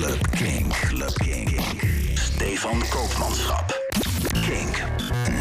Club 0.00 0.30
Kink. 0.30 0.72
Club 0.72 1.14
Kink. 1.14 1.60
Stefan 2.14 2.82
Koopmanschap. 2.88 3.80
Kink. 4.32 4.82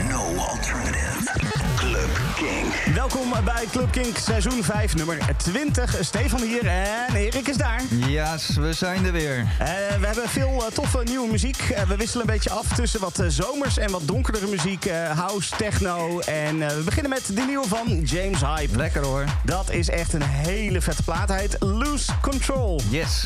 No 0.10 0.36
alternative. 0.36 1.32
Club 1.76 2.10
Kink. 2.36 2.96
Welkom 2.96 3.30
bij 3.46 3.66
Club 3.72 3.92
Kink 3.92 4.18
seizoen 4.18 4.64
5, 4.64 4.96
nummer 4.96 5.18
20. 5.38 5.98
Stefan 6.02 6.42
hier 6.42 6.68
en 6.68 7.16
Erik 7.16 7.48
is 7.48 7.58
daar. 7.58 7.82
Ja, 8.08 8.38
we 8.56 8.74
zijn 8.74 9.06
er 9.06 9.12
weer. 9.12 9.38
Uh, 9.38 9.48
we 10.00 10.06
hebben 10.06 10.30
veel 10.30 10.54
uh, 10.54 10.74
toffe 10.74 11.04
nieuwe 11.04 11.32
muziek. 11.32 11.70
Uh, 11.72 11.82
we 11.82 11.96
wisselen 11.96 12.28
een 12.28 12.34
beetje 12.34 12.50
af 12.50 12.68
tussen 12.76 13.00
wat 13.00 13.24
zomers 13.28 13.78
en 13.78 13.92
wat 13.92 14.08
donkerdere 14.08 14.48
muziek. 14.48 14.90
house, 15.16 15.56
techno. 15.56 16.20
En 16.20 16.58
we 16.58 16.82
beginnen 16.86 17.10
met 17.10 17.26
de 17.36 17.44
nieuwe 17.48 17.68
van 17.68 18.02
James 18.02 18.42
Hype. 18.42 18.78
Lekker 18.78 19.06
hoor. 19.06 19.26
Dat 19.44 19.70
is 19.70 19.90
echt 19.90 20.14
een 20.14 20.24
hele 20.24 20.82
vette 20.82 21.04
plaat. 21.04 21.30
Hij 21.30 21.40
heet 21.40 21.56
Loose 21.60 22.12
Control. 22.22 22.82
Yes. 22.90 23.26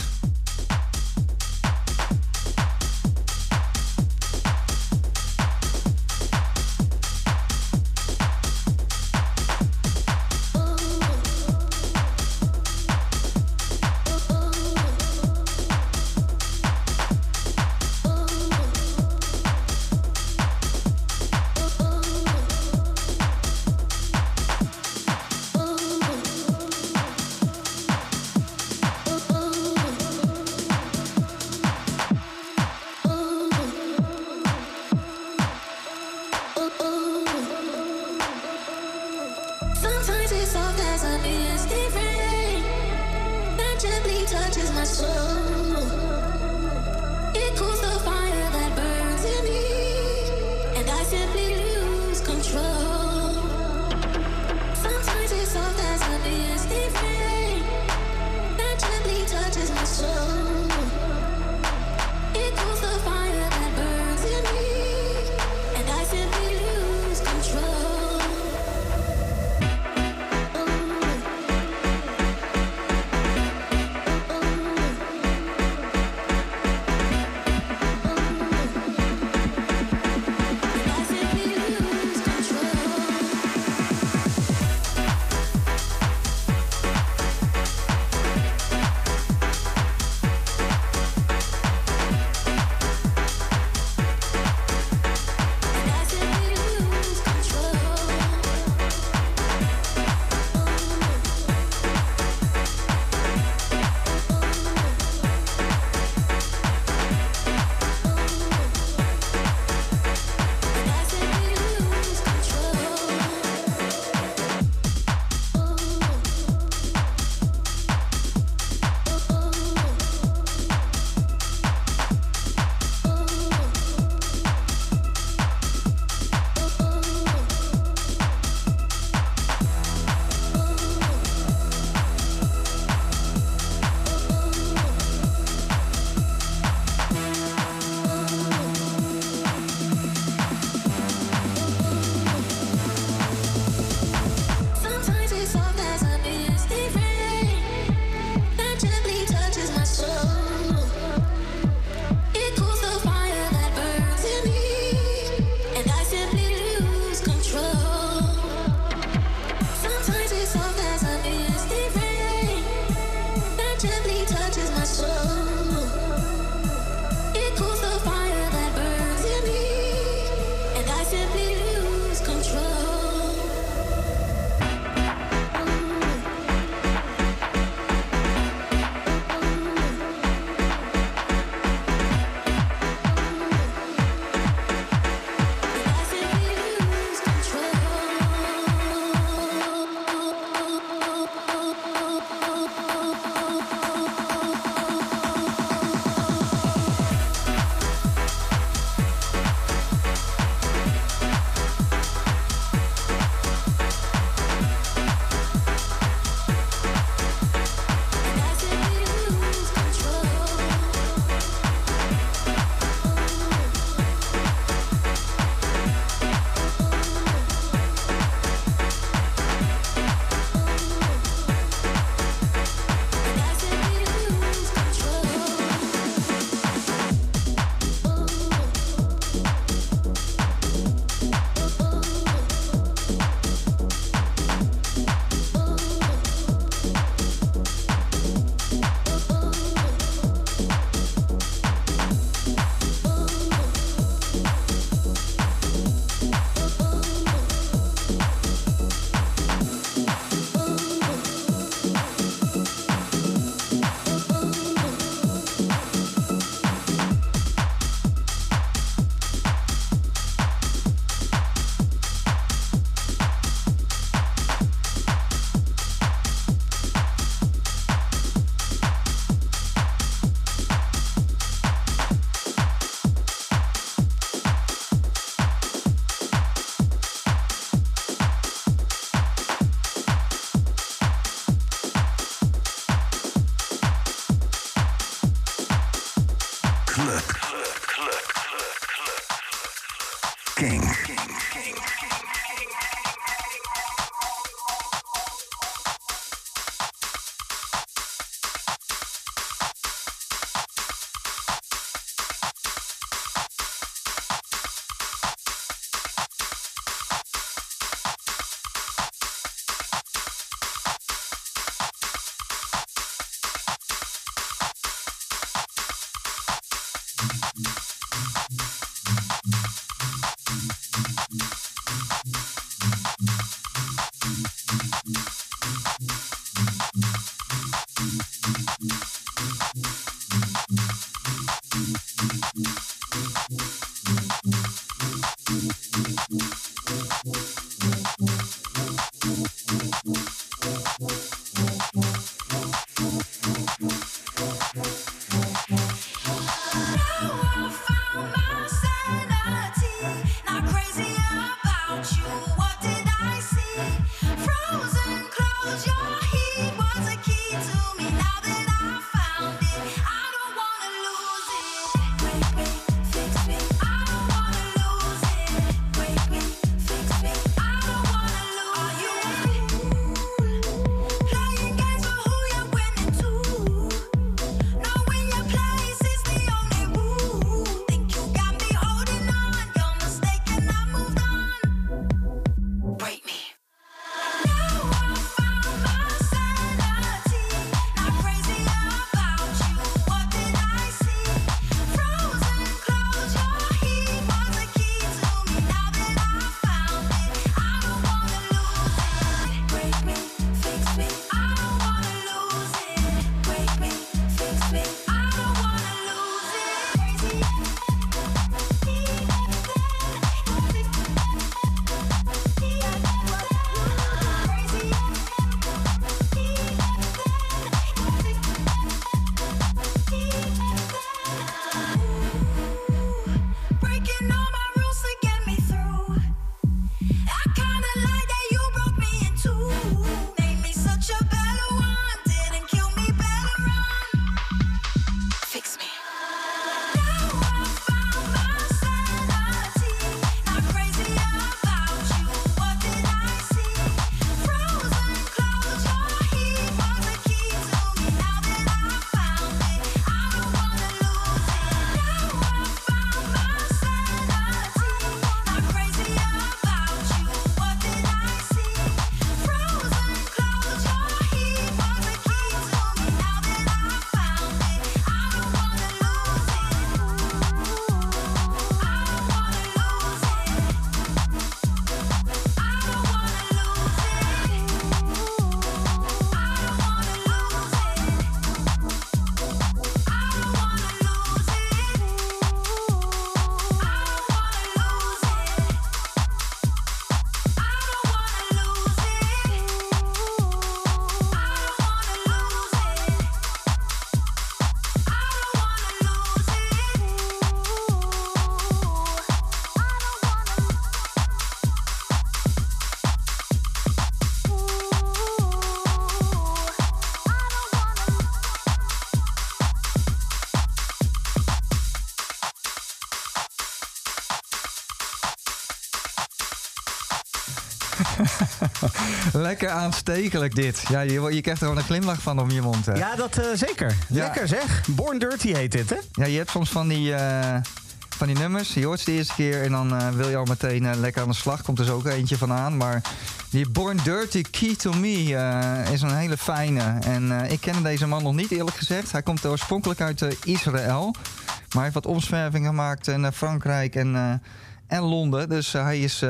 Lekker 519.53 519.71
aanstekelijk 519.71 520.55
dit. 520.55 520.83
Ja, 520.89 521.01
je, 521.01 521.11
je 521.11 521.41
krijgt 521.41 521.47
er 521.47 521.57
gewoon 521.57 521.77
een 521.77 521.83
glimlach 521.83 522.21
van 522.21 522.39
om 522.39 522.49
je 522.49 522.61
mond. 522.61 522.85
Hè? 522.85 522.93
Ja, 522.93 523.15
dat 523.15 523.39
uh, 523.39 523.45
zeker. 523.53 523.95
Ja. 524.09 524.23
Lekker 524.23 524.47
zeg. 524.47 524.81
Born 524.89 525.19
Dirty 525.19 525.53
heet 525.53 525.71
dit, 525.71 525.89
hè? 525.89 525.95
Ja, 526.11 526.25
je 526.25 526.37
hebt 526.37 526.49
soms 526.49 526.69
van 526.69 526.87
die, 526.87 527.13
eh, 527.15 527.61
van 528.09 528.27
die 528.27 528.37
nummers. 528.37 528.73
Je 528.73 528.85
hoort 528.85 528.99
ze 528.99 529.05
de 529.05 529.11
eerste 529.11 529.33
keer 529.33 529.63
en 529.63 529.71
dan 529.71 529.95
eh, 529.97 530.09
wil 530.09 530.29
je 530.29 530.35
al 530.35 530.45
meteen 530.45 530.85
eh, 530.85 530.99
lekker 530.99 531.21
aan 531.21 531.27
de 531.27 531.35
slag. 531.35 531.61
Komt 531.61 531.79
er 531.79 531.85
zo 531.85 531.95
ook 531.95 532.05
eentje 532.05 532.37
van 532.37 532.51
aan. 532.51 532.77
Maar 532.77 533.01
die 533.49 533.69
Born 533.69 533.99
Dirty 534.03 534.41
Key 534.41 534.75
to 534.75 534.93
Me 534.93 535.35
eh, 535.35 535.93
is 535.93 536.01
een 536.01 536.15
hele 536.17 536.37
fijne. 536.37 536.97
En 537.05 537.41
eh, 537.41 537.51
ik 537.51 537.61
ken 537.61 537.83
deze 537.83 538.07
man 538.07 538.23
nog 538.23 538.33
niet 538.35 538.51
eerlijk 538.51 538.77
gezegd. 538.77 539.11
Hij 539.11 539.21
komt 539.21 539.45
oorspronkelijk 539.45 540.01
uit 540.01 540.21
eh, 540.21 540.31
Israël. 540.43 541.11
Maar 541.11 541.67
hij 541.73 541.81
heeft 541.81 541.93
wat 541.93 542.05
omzwervingen 542.05 542.69
gemaakt 542.69 543.07
in 543.07 543.25
eh, 543.25 543.31
Frankrijk 543.31 543.95
en, 543.95 544.15
eh, 544.15 544.97
en 544.97 545.01
Londen. 545.01 545.49
Dus 545.49 545.73
eh, 545.73 545.83
hij 545.83 545.99
is... 545.99 546.25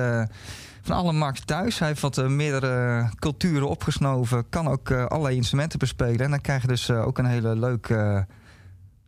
van 0.83 0.95
alle 0.95 1.13
markten 1.13 1.45
thuis. 1.45 1.79
Hij 1.79 1.87
heeft 1.87 2.01
wat 2.01 2.17
eh, 2.17 2.25
meerdere 2.27 3.09
culturen 3.19 3.69
opgesnoven. 3.69 4.49
Kan 4.49 4.67
ook 4.67 4.89
eh, 4.89 5.05
allerlei 5.05 5.35
instrumenten 5.35 5.79
bespelen. 5.79 6.19
En 6.19 6.29
dan 6.29 6.41
krijg 6.41 6.61
je 6.61 6.67
dus 6.67 6.89
eh, 6.89 7.07
ook 7.07 7.17
een 7.17 7.25
hele 7.25 7.55
leuke, 7.59 8.25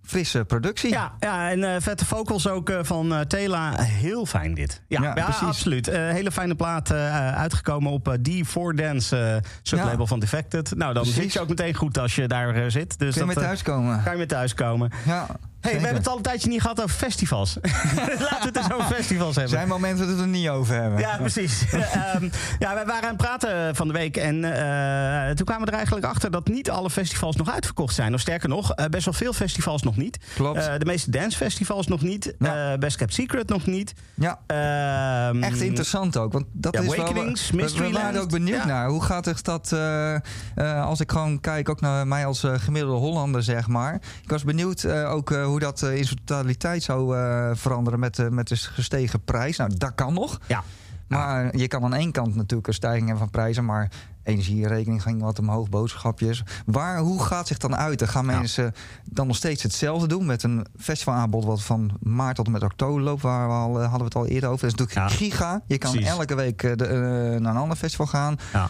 frisse 0.03 0.46
productie. 0.46 0.89
Ja, 0.89 1.13
ja 1.20 1.50
en 1.51 1.82
vette 1.82 2.05
vocals 2.05 2.48
ook 2.48 2.72
van 2.82 3.25
Tela. 3.27 3.82
Heel 3.82 4.25
fijn 4.25 4.53
dit. 4.53 4.82
Ja, 4.88 5.01
Ja, 5.01 5.12
ja, 5.15 5.25
absoluut. 5.25 5.86
Hele 5.86 6.32
fijne 6.32 6.55
plaat 6.55 6.91
uitgekomen 6.91 7.91
op 7.91 8.08
eh, 8.08 8.13
D4 8.13 8.75
Dance, 8.75 9.44
sublabel 9.62 10.00
Ja. 10.00 10.05
van 10.05 10.20
Defected. 10.20 10.75
Nou, 10.75 10.94
dan 10.94 11.03
Precies. 11.03 11.22
zit 11.24 11.34
je 11.34 11.39
ook 11.39 11.48
meteen 11.50 11.74
goed 11.75 11.98
als 11.98 12.15
je 12.15 12.27
daar 12.27 12.72
zit. 12.72 13.00
Dus 13.00 13.15
Kun 13.15 13.22
je 13.22 13.25
dat, 13.27 13.27
mee 13.27 13.36
eh, 13.36 13.41
thuiskomen? 13.44 14.01
kan 14.03 14.12
je 14.12 14.17
mee 14.17 14.27
thuiskomen. 14.27 14.91
Ja, 15.05 15.27
Hey, 15.65 15.74
we 15.74 15.79
hebben 15.79 15.98
het 16.01 16.07
al 16.07 16.17
een 16.17 16.22
tijdje 16.24 16.50
niet 16.50 16.62
gehad 16.62 16.81
over 16.81 16.95
festivals. 16.95 17.57
Laten 17.62 18.39
we 18.39 18.45
het 18.45 18.57
eens 18.57 18.72
over 18.72 18.95
festivals 18.95 19.36
hebben. 19.36 19.53
zijn 19.53 19.67
momenten 19.67 19.98
dat 19.98 20.07
we 20.07 20.22
het 20.22 20.22
er 20.22 20.27
niet 20.38 20.50
over 20.50 20.75
hebben. 20.81 21.00
Ja, 21.00 21.17
precies. 21.17 21.63
Ehm, 21.72 22.29
ja, 22.60 22.74
wij 22.74 22.86
waren 22.86 23.01
aan 23.03 23.07
het 23.07 23.17
praten 23.17 23.75
van 23.75 23.88
de 23.88 23.93
week. 23.93 24.17
En 24.17 24.43
eh, 24.43 25.31
toen 25.36 25.45
kwamen 25.45 25.63
we 25.65 25.72
er 25.72 25.77
eigenlijk 25.77 26.05
achter 26.05 26.31
dat 26.31 26.48
niet 26.48 26.69
alle 26.69 26.89
festivals 26.89 27.36
nog 27.36 27.51
uitverkocht 27.51 27.95
zijn. 27.95 28.13
Of 28.13 28.19
sterker 28.19 28.50
nog, 28.50 28.72
eh, 28.74 28.86
best 28.86 29.05
wel 29.05 29.13
veel 29.13 29.34
festivals 29.34 29.84
nog 29.84 29.98
niet. 29.98 30.17
Klopt. 30.36 30.60
Eh, 30.60 30.74
de 30.77 30.86
meeste 30.86 31.10
dancefestivals 31.12 31.88
nog 31.88 32.01
niet. 32.01 32.34
Ja. 32.39 32.72
Eh, 32.72 32.77
Best 32.79 32.98
Kept 32.98 33.13
Secret 33.13 33.50
nog 33.50 33.65
niet. 33.65 33.93
ja. 34.13 34.39
Ehm, 34.48 35.43
Echt 35.43 35.62
interessant 35.62 36.17
ook. 36.17 36.34
Want 36.34 36.45
dat 36.51 36.74
ja, 36.74 36.79
is 36.81 36.86
wel. 36.95 36.95
Awakenings, 37.05 37.50
we- 37.50 37.55
we, 37.55 37.62
Mysteryland. 37.63 38.03
waren 38.03 38.22
ook 38.22 38.29
benieuwd 38.29 38.57
Ja. 38.60 38.65
naar. 38.65 38.88
Hoe 38.88 39.03
gaat 39.03 39.25
het 39.25 39.43
dat. 39.43 39.72
eh, 39.72 40.13
eh, 40.15 40.86
als 40.86 41.00
ik 41.00 41.12
gewoon 41.12 41.39
kijk, 41.39 41.69
ook 41.69 41.81
naar 41.81 42.07
mij 42.07 42.25
als 42.25 42.43
eh, 42.43 42.53
gemiddelde 42.57 42.98
Hollander, 43.00 43.43
zeg 43.43 43.67
maar. 43.67 43.93
Ik 44.24 44.29
was 44.29 44.43
benieuwd 44.43 44.84
eh, 44.84 45.12
ook 45.12 45.31
eh, 45.31 45.43
hoe 45.56 45.64
dat 45.64 45.82
eh, 45.82 45.98
in 45.98 46.06
zijn 46.06 46.20
totaliteit 46.24 46.84
zou 46.84 47.18
eh, 47.18 47.50
veranderen 47.54 48.00
met, 48.00 48.20
eh, 48.20 48.28
met 48.30 48.48
de 48.48 48.56
gestegen 48.56 49.24
prijs. 49.24 49.58
Nou, 49.58 49.72
dat 49.78 49.92
kan 49.96 50.14
nog. 50.14 50.40
Ja. 50.48 50.64
Maar 51.08 51.58
je 51.58 51.68
kan 51.68 51.84
aan 51.84 51.94
één 51.94 52.12
kant 52.12 52.36
natuurlijk 52.36 52.68
een 52.68 52.74
stijging 52.74 53.02
hebben 53.08 53.20
van 53.24 53.30
prijzen. 53.30 53.66
Maar 53.66 53.92
energierekening 54.24 55.02
ging 55.02 55.22
wat 55.22 55.40
omhoog, 55.40 55.70
boodschapjes. 55.70 56.44
Waar, 56.66 57.00
hoe 57.00 57.24
gaat 57.24 57.48
zich 57.48 57.58
dan 57.58 57.76
uit? 57.76 58.10
Gaan 58.10 58.26
Ja. 58.26 58.38
mensen 58.38 58.74
dan 59.06 59.28
nog 59.28 59.36
steeds 59.36 59.64
hetzelfde 59.64 60.08
doen 60.08 60.26
met 60.26 60.44
een 60.44 60.66
festivalaanbod 60.78 61.46
wat 61.46 61.62
van 61.62 61.92
maart 62.02 62.36
tot 62.36 62.46
en 62.46 62.52
met 62.52 62.64
oktober 62.64 63.02
loopt, 63.02 63.22
waar 63.22 63.48
we 63.48 63.54
al, 63.54 63.80
hadden 63.82 63.98
we 64.00 64.04
het 64.04 64.16
al 64.16 64.28
eerder 64.28 64.50
over. 64.50 64.62
Dat 64.70 64.74
is 64.80 64.86
natuurlijk 64.86 65.10
Ja. 65.12 65.18
giga. 65.18 65.62
Je 65.68 65.78
kan 65.78 65.92
Precies. 65.92 66.10
elke 66.10 66.36
week 66.36 66.62
de, 66.78 67.38
naar 67.40 67.52
een 67.56 67.62
ander 67.62 67.78
festival 67.78 68.08
gaan. 68.08 68.38
Ja. 68.54 68.70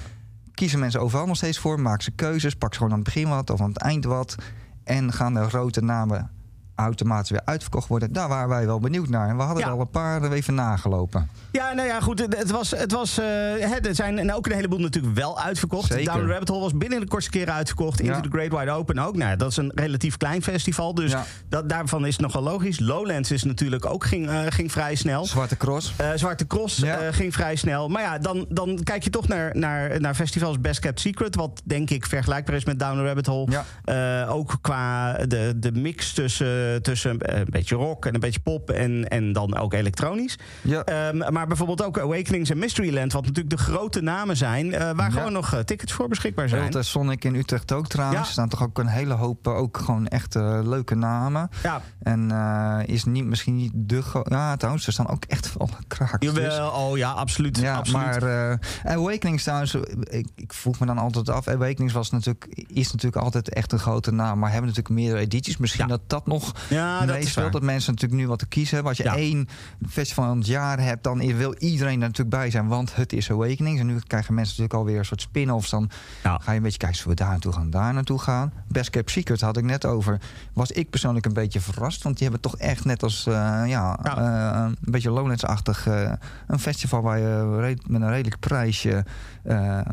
Kiezen 0.54 0.80
mensen 0.80 1.02
overal 1.02 1.26
nog 1.26 1.38
steeds 1.38 1.60
voor, 1.60 1.80
maken 1.80 2.04
ze 2.04 2.12
keuzes, 2.12 2.56
pak 2.56 2.72
ze 2.74 2.78
gewoon 2.78 2.94
aan 2.94 3.00
het 3.04 3.14
begin 3.14 3.30
wat 3.30 3.50
of 3.50 3.62
aan 3.62 3.70
het 3.70 3.78
eind 3.78 4.06
wat. 4.06 4.36
En 4.84 5.14
gaan 5.14 5.34
de 5.34 5.44
grote 5.50 5.82
namen 5.82 6.30
automatisch 6.76 7.30
weer 7.30 7.42
uitverkocht 7.46 7.88
worden. 7.88 8.14
Daar 8.14 8.28
waren 8.28 8.50
wij 8.50 8.66
wel 8.66 8.80
benieuwd 8.80 9.10
naar. 9.10 9.30
En 9.30 9.38
we 9.38 9.44
hadden 9.44 9.64
Ja. 9.64 9.70
al 9.70 9.80
een 9.80 9.90
paar 9.90 10.24
er 10.24 10.32
even 10.32 10.54
nagelopen. 10.56 11.30
Ja, 11.52 11.74
nou 11.74 11.88
ja, 11.88 12.00
goed. 12.02 12.20
Het 12.20 12.52
was, 12.52 12.72
het 12.72 12.92
was, 12.92 13.18
eh, 13.18 13.86
er 13.86 13.96
zijn 13.96 14.20
en 14.20 14.34
ook 14.34 14.46
een 14.46 14.52
heleboel 14.52 14.80
natuurlijk 14.80 15.16
wel 15.16 15.40
uitverkocht. 15.42 15.92
Zeker. 15.92 16.06
Down 16.14 16.26
the 16.26 16.32
Rabbit 16.32 16.48
Hole 16.48 16.60
was 16.62 16.78
binnen 16.78 17.00
de 17.00 17.08
kortste 17.08 17.32
keren 17.32 17.54
uitverkocht. 17.54 18.00
Ja. 18.00 18.06
Into 18.16 18.30
the 18.30 18.38
Great 18.38 18.60
Wide 18.60 18.72
Open 18.72 19.00
ook. 19.00 19.16
Nou, 19.16 19.30
ja, 19.30 19.36
dat 19.36 19.50
is 19.52 19.58
een 19.58 19.72
relatief 19.76 20.18
klein 20.18 20.42
festival. 20.44 20.94
Dus 20.96 21.12
Ja. 21.12 21.24
dat, 21.50 21.70
daarvan 21.70 22.06
is 22.06 22.12
het 22.14 22.22
nogal 22.22 22.42
logisch. 22.42 22.80
Lowlands 22.80 23.32
is 23.32 23.44
natuurlijk 23.44 23.86
ook 23.86 24.06
ging, 24.06 24.30
eh, 24.30 24.40
ging 24.50 24.72
vrij 24.72 24.96
snel. 24.96 25.26
Zwarte 25.26 25.58
Cross. 25.58 25.94
Eh, 25.98 26.10
Zwarte 26.16 26.48
Cross 26.48 26.78
Ja. 26.78 27.12
ging 27.12 27.34
vrij 27.34 27.56
snel. 27.56 27.88
Maar 27.90 28.02
ja, 28.02 28.18
dan, 28.18 28.46
dan 28.50 28.80
kijk 28.84 29.04
je 29.04 29.10
toch 29.10 29.28
naar, 29.28 29.58
naar, 29.58 30.02
naar 30.02 30.16
festivals 30.16 30.60
Best 30.62 30.80
Kept 30.80 31.00
Secret. 31.00 31.36
Wat 31.36 31.62
denk 31.64 31.90
ik 31.90 32.06
vergelijkbaar 32.06 32.56
is 32.56 32.66
met 32.66 32.80
Down 32.80 32.98
the 32.98 33.04
Rabbit 33.06 33.26
Hole. 33.26 33.52
Ja. 33.86 34.26
Ook 34.28 34.58
qua 34.62 35.14
de, 35.14 35.54
de 35.56 35.72
mix 35.72 36.14
tussen, 36.14 36.48
tussen 36.74 37.20
eh, 37.20 37.38
een 37.40 37.46
beetje 37.50 37.76
rock 37.76 38.06
en 38.06 38.14
een 38.14 38.20
beetje 38.20 38.40
pop. 38.40 38.70
En, 38.70 39.08
en 39.08 39.34
dan 39.34 39.58
ook 39.58 39.74
elektronisch. 39.74 40.38
Ja. 40.62 40.84
Ehm, 40.84 41.34
maar 41.34 41.48
bijvoorbeeld 41.48 41.84
ook 41.84 42.00
Awakenings 42.00 42.50
en 42.50 42.58
Mysteryland. 42.58 43.14
Wat 43.14 43.26
natuurlijk 43.26 43.56
de 43.58 43.64
grote 43.64 44.02
namen 44.02 44.38
zijn. 44.38 44.74
eh, 44.74 44.80
waar 44.80 44.96
Ja. 45.12 45.18
gewoon 45.18 45.34
nog 45.34 45.54
eh, 45.54 45.60
tickets 45.60 45.92
voor 45.94 46.08
beschikbaar 46.08 46.50
zijn. 46.50 46.64
Ultra 46.64 46.82
Sonic 46.82 47.24
in 47.26 47.36
Utrecht 47.36 47.72
ook 47.72 47.88
trouwens. 47.88 48.20
Ja. 48.20 48.26
Er 48.26 48.32
staan 48.32 48.50
toch 48.50 48.64
ook 48.64 48.78
een 48.80 48.88
hele 48.88 49.14
hoop 49.14 49.48
eh, 49.48 49.56
ook 49.56 49.78
gewoon 49.78 50.08
echt 50.08 50.36
eh, 50.36 50.60
leuke 50.64 50.96
namen. 50.96 51.50
Ja, 51.64 51.82
En 52.02 52.32
eh, 52.32 52.80
is 52.86 53.04
niet, 53.06 53.26
misschien 53.26 53.56
niet 53.56 53.72
de... 53.76 54.04
Ja, 54.24 54.56
trouwens, 54.56 54.88
er 54.88 54.94
staan 54.94 55.10
ook 55.10 55.24
echt 55.28 55.58
wel 55.58 55.70
krakers. 55.88 56.26
jawel. 56.34 56.70
Oh 56.72 56.98
ja, 56.98 57.12
absoluut. 57.12 57.58
Ja, 57.60 57.76
absoluut. 57.76 58.06
maar 58.22 58.50
eh, 58.52 58.94
Awakenings 58.94 59.44
trouwens, 59.44 59.74
eh, 59.74 59.82
ik, 60.20 60.28
ik 60.36 60.54
vroeg 60.54 60.80
me 60.80 60.86
dan 60.86 60.98
altijd 60.98 61.30
af. 61.30 61.48
Awakenings 61.48 61.94
was 61.94 62.12
natuurlijk, 62.12 62.46
is 62.68 62.92
natuurlijk 62.92 63.24
altijd 63.24 63.50
echt 63.50 63.72
een 63.72 63.80
grote 63.80 64.12
naam. 64.12 64.40
Maar 64.40 64.52
hebben 64.52 64.70
natuurlijk 64.70 64.96
meerdere 64.96 65.20
edities. 65.22 65.58
Misschien 65.58 65.84
Ja. 65.88 65.92
dat 65.92 66.02
dat 66.08 66.28
nog 66.28 66.55
ja, 66.70 67.06
dat 67.06 67.34
waar. 67.34 67.52
Dat 67.52 67.62
mensen 67.62 67.94
natuurlijk 67.94 68.22
nu 68.22 68.28
wat 68.28 68.40
te 68.40 68.48
kiezen 68.48 68.74
hebben. 68.76 68.90
Als 68.90 68.98
je 68.98 69.04
Ja. 69.10 69.16
één 69.16 69.48
festival 69.90 70.26
van 70.26 70.38
het 70.38 70.48
jaar 70.48 70.80
hebt, 70.80 71.04
dan 71.04 71.36
wil 71.38 71.56
iedereen 71.58 71.94
er 72.02 72.08
natuurlijk 72.08 72.30
bij 72.36 72.50
zijn. 72.52 72.68
Want 72.68 72.96
het 72.96 73.14
is 73.14 73.32
Awakenings. 73.32 73.80
En 73.80 73.86
nu 73.88 74.00
krijgen 74.08 74.34
mensen 74.34 74.56
natuurlijk 74.58 74.74
alweer 74.74 75.00
een 75.00 75.06
soort 75.06 75.22
spin-offs. 75.22 75.70
Dan 75.70 75.90
Ja. 76.24 76.38
ga 76.42 76.52
je 76.52 76.58
een 76.58 76.64
beetje 76.64 76.78
kijken, 76.78 76.98
zullen 76.98 77.12
we 77.18 77.24
daar 77.24 77.32
naartoe 77.32 77.54
gaan, 77.54 77.70
daar 77.70 77.94
naartoe 77.94 78.20
gaan. 78.20 78.54
Best 78.68 78.90
Kept 78.90 79.12
Secret 79.12 79.42
had 79.42 79.58
ik 79.58 79.64
net 79.64 79.86
over. 79.86 80.22
Was 80.54 80.72
ik 80.72 80.90
persoonlijk 80.90 81.26
een 81.26 81.34
beetje 81.34 81.60
verrast. 81.62 82.04
Want 82.04 82.16
die 82.18 82.24
hebben 82.30 82.52
toch 82.52 82.58
echt 82.60 82.86
net 82.86 83.04
als, 83.04 83.26
eh, 83.28 83.34
ja, 83.34 84.00
Ja. 84.04 84.18
eh, 84.18 84.66
een 84.66 84.78
beetje 84.92 85.12
Lowlands-achtig... 85.12 85.88
eh, 85.88 86.12
een 86.48 86.60
festival 86.60 87.02
waar 87.02 87.20
je 87.20 87.78
met 87.88 88.02
een 88.02 88.10
redelijk 88.10 88.40
prijsje... 88.40 89.06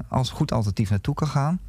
als 0.08 0.30
goed 0.30 0.52
alternatief 0.52 0.90
naartoe 0.90 1.14
kan 1.14 1.28
gaan. 1.28 1.60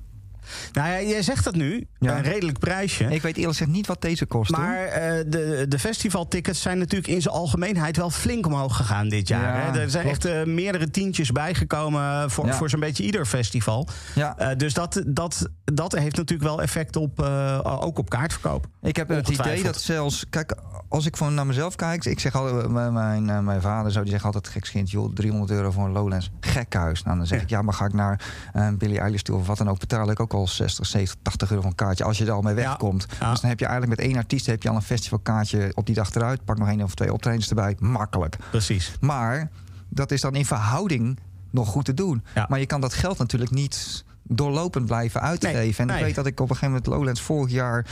Nou 0.73 0.87
ja, 0.89 1.01
jij 1.01 1.21
zegt 1.21 1.43
dat 1.43 1.55
nu. 1.55 1.87
Ja. 1.99 2.17
Een 2.17 2.23
redelijk 2.23 2.59
prijsje. 2.59 3.03
Ik 3.03 3.21
weet 3.21 3.37
eerlijk 3.37 3.57
gezegd 3.57 3.71
niet 3.71 3.87
wat 3.87 4.01
deze 4.01 4.25
kost. 4.25 4.51
Maar 4.51 4.85
eh, 4.85 5.23
de, 5.27 5.65
de 5.67 5.79
festivaltickets 5.79 6.61
zijn 6.61 6.77
natuurlijk 6.77 7.11
in 7.13 7.21
zijn 7.21 7.33
algemeenheid 7.35 7.97
wel 7.97 8.09
flink 8.09 8.45
omhoog 8.45 8.75
gegaan 8.75 9.09
dit 9.09 9.27
jaar. 9.27 9.57
Ja, 9.65 9.71
hè? 9.71 9.79
Er 9.79 9.89
zijn 9.89 10.03
klopt. 10.05 10.25
echt 10.25 10.35
eh, 10.35 10.45
meerdere 10.53 10.89
tientjes 10.89 11.31
bijgekomen 11.31 12.31
voor, 12.31 12.45
Ja. 12.45 12.53
voor 12.53 12.69
zo'n 12.69 12.79
beetje 12.79 13.03
ieder 13.03 13.25
festival. 13.25 13.87
Ja. 14.15 14.37
Eh, 14.37 14.57
dus 14.57 14.73
dat, 14.73 15.03
dat, 15.07 15.49
dat 15.63 15.91
heeft 15.91 16.15
natuurlijk 16.15 16.49
wel 16.49 16.61
effect 16.61 16.95
op, 16.95 17.19
ook 17.63 17.97
op 17.97 18.09
kaartverkoop. 18.09 18.67
Ik 18.81 18.95
heb 18.95 19.09
het 19.09 19.29
idee 19.29 19.63
dat 19.63 19.81
zelfs, 19.81 20.25
kijk, 20.29 20.55
als 20.93 21.05
ik 21.05 21.17
van 21.17 21.33
naar 21.33 21.45
mezelf 21.45 21.75
kijk, 21.75 22.05
ik 22.05 22.19
zeg 22.19 22.35
altijd, 22.35 22.69
mijn, 22.69 22.93
mijn, 22.93 23.29
eh, 23.29 23.39
mijn 23.39 23.61
vader 23.61 23.91
zo, 23.91 24.01
die 24.01 24.11
zegt 24.11 24.23
altijd 24.23 24.47
gekskind, 24.47 24.91
joh, 24.91 25.13
300 25.13 25.51
euro 25.51 25.71
voor 25.71 25.85
een 25.85 25.91
Lowlands, 25.91 26.31
gekhuis. 26.39 27.03
Nou, 27.03 27.17
dan 27.17 27.27
zeg 27.27 27.41
ik, 27.41 27.49
ja, 27.49 27.61
maar 27.61 27.73
ga 27.73 27.85
ik 27.85 27.93
naar 27.93 28.25
uh, 28.55 28.67
Billy 28.77 28.97
Eilish 28.97 29.21
toe 29.21 29.35
of 29.35 29.47
wat 29.47 29.57
dan 29.57 29.69
ook, 29.69 29.79
betaal 29.79 30.09
ik 30.09 30.19
ook 30.19 30.33
al 30.33 30.47
60, 30.47 30.85
70, 30.85 31.19
80 31.21 31.49
euro 31.49 31.61
voor 31.61 31.71
een 31.71 31.77
kaartje 31.77 32.03
als 32.03 32.17
je 32.17 32.25
er 32.25 32.31
al 32.31 32.41
mee 32.41 32.53
wegkomt. 32.53 33.05
Ja. 33.19 33.29
Dus 33.29 33.39
dan 33.39 33.49
heb 33.49 33.59
je 33.59 33.65
eigenlijk 33.65 33.99
met 33.99 34.07
één 34.07 34.17
artiest 34.17 34.45
heb 34.45 34.63
je 34.63 34.69
al 34.69 34.75
een 34.75 34.81
festivalkaartje 34.81 35.71
op 35.73 35.85
die 35.85 35.95
dag 35.95 36.15
eruit, 36.15 36.45
pak 36.45 36.57
nog 36.57 36.67
één 36.67 36.81
of 36.81 36.95
twee 36.95 37.13
optredens 37.13 37.49
erbij, 37.49 37.75
makkelijk. 37.79 38.37
Precies. 38.49 38.95
Maar 38.99 39.49
dat 39.89 40.11
is 40.11 40.21
dan 40.21 40.35
in 40.35 40.45
verhouding 40.45 41.19
nog 41.49 41.67
goed 41.67 41.85
te 41.85 41.93
doen. 41.93 42.23
Ja. 42.35 42.45
Maar 42.49 42.59
je 42.59 42.65
kan 42.65 42.81
dat 42.81 42.93
geld 42.93 43.17
natuurlijk 43.17 43.51
niet 43.51 44.03
doorlopend 44.23 44.85
blijven 44.85 45.21
uitgeven. 45.21 45.59
Nee, 45.59 45.73
en 45.77 45.85
nee. 45.87 45.97
ik 45.97 46.03
weet 46.03 46.15
dat 46.15 46.25
ik 46.25 46.39
op 46.39 46.49
een 46.49 46.55
gegeven 46.55 46.67
moment 46.75 46.85
Lowlands 46.95 47.21
vorig 47.21 47.51
jaar 47.51 47.85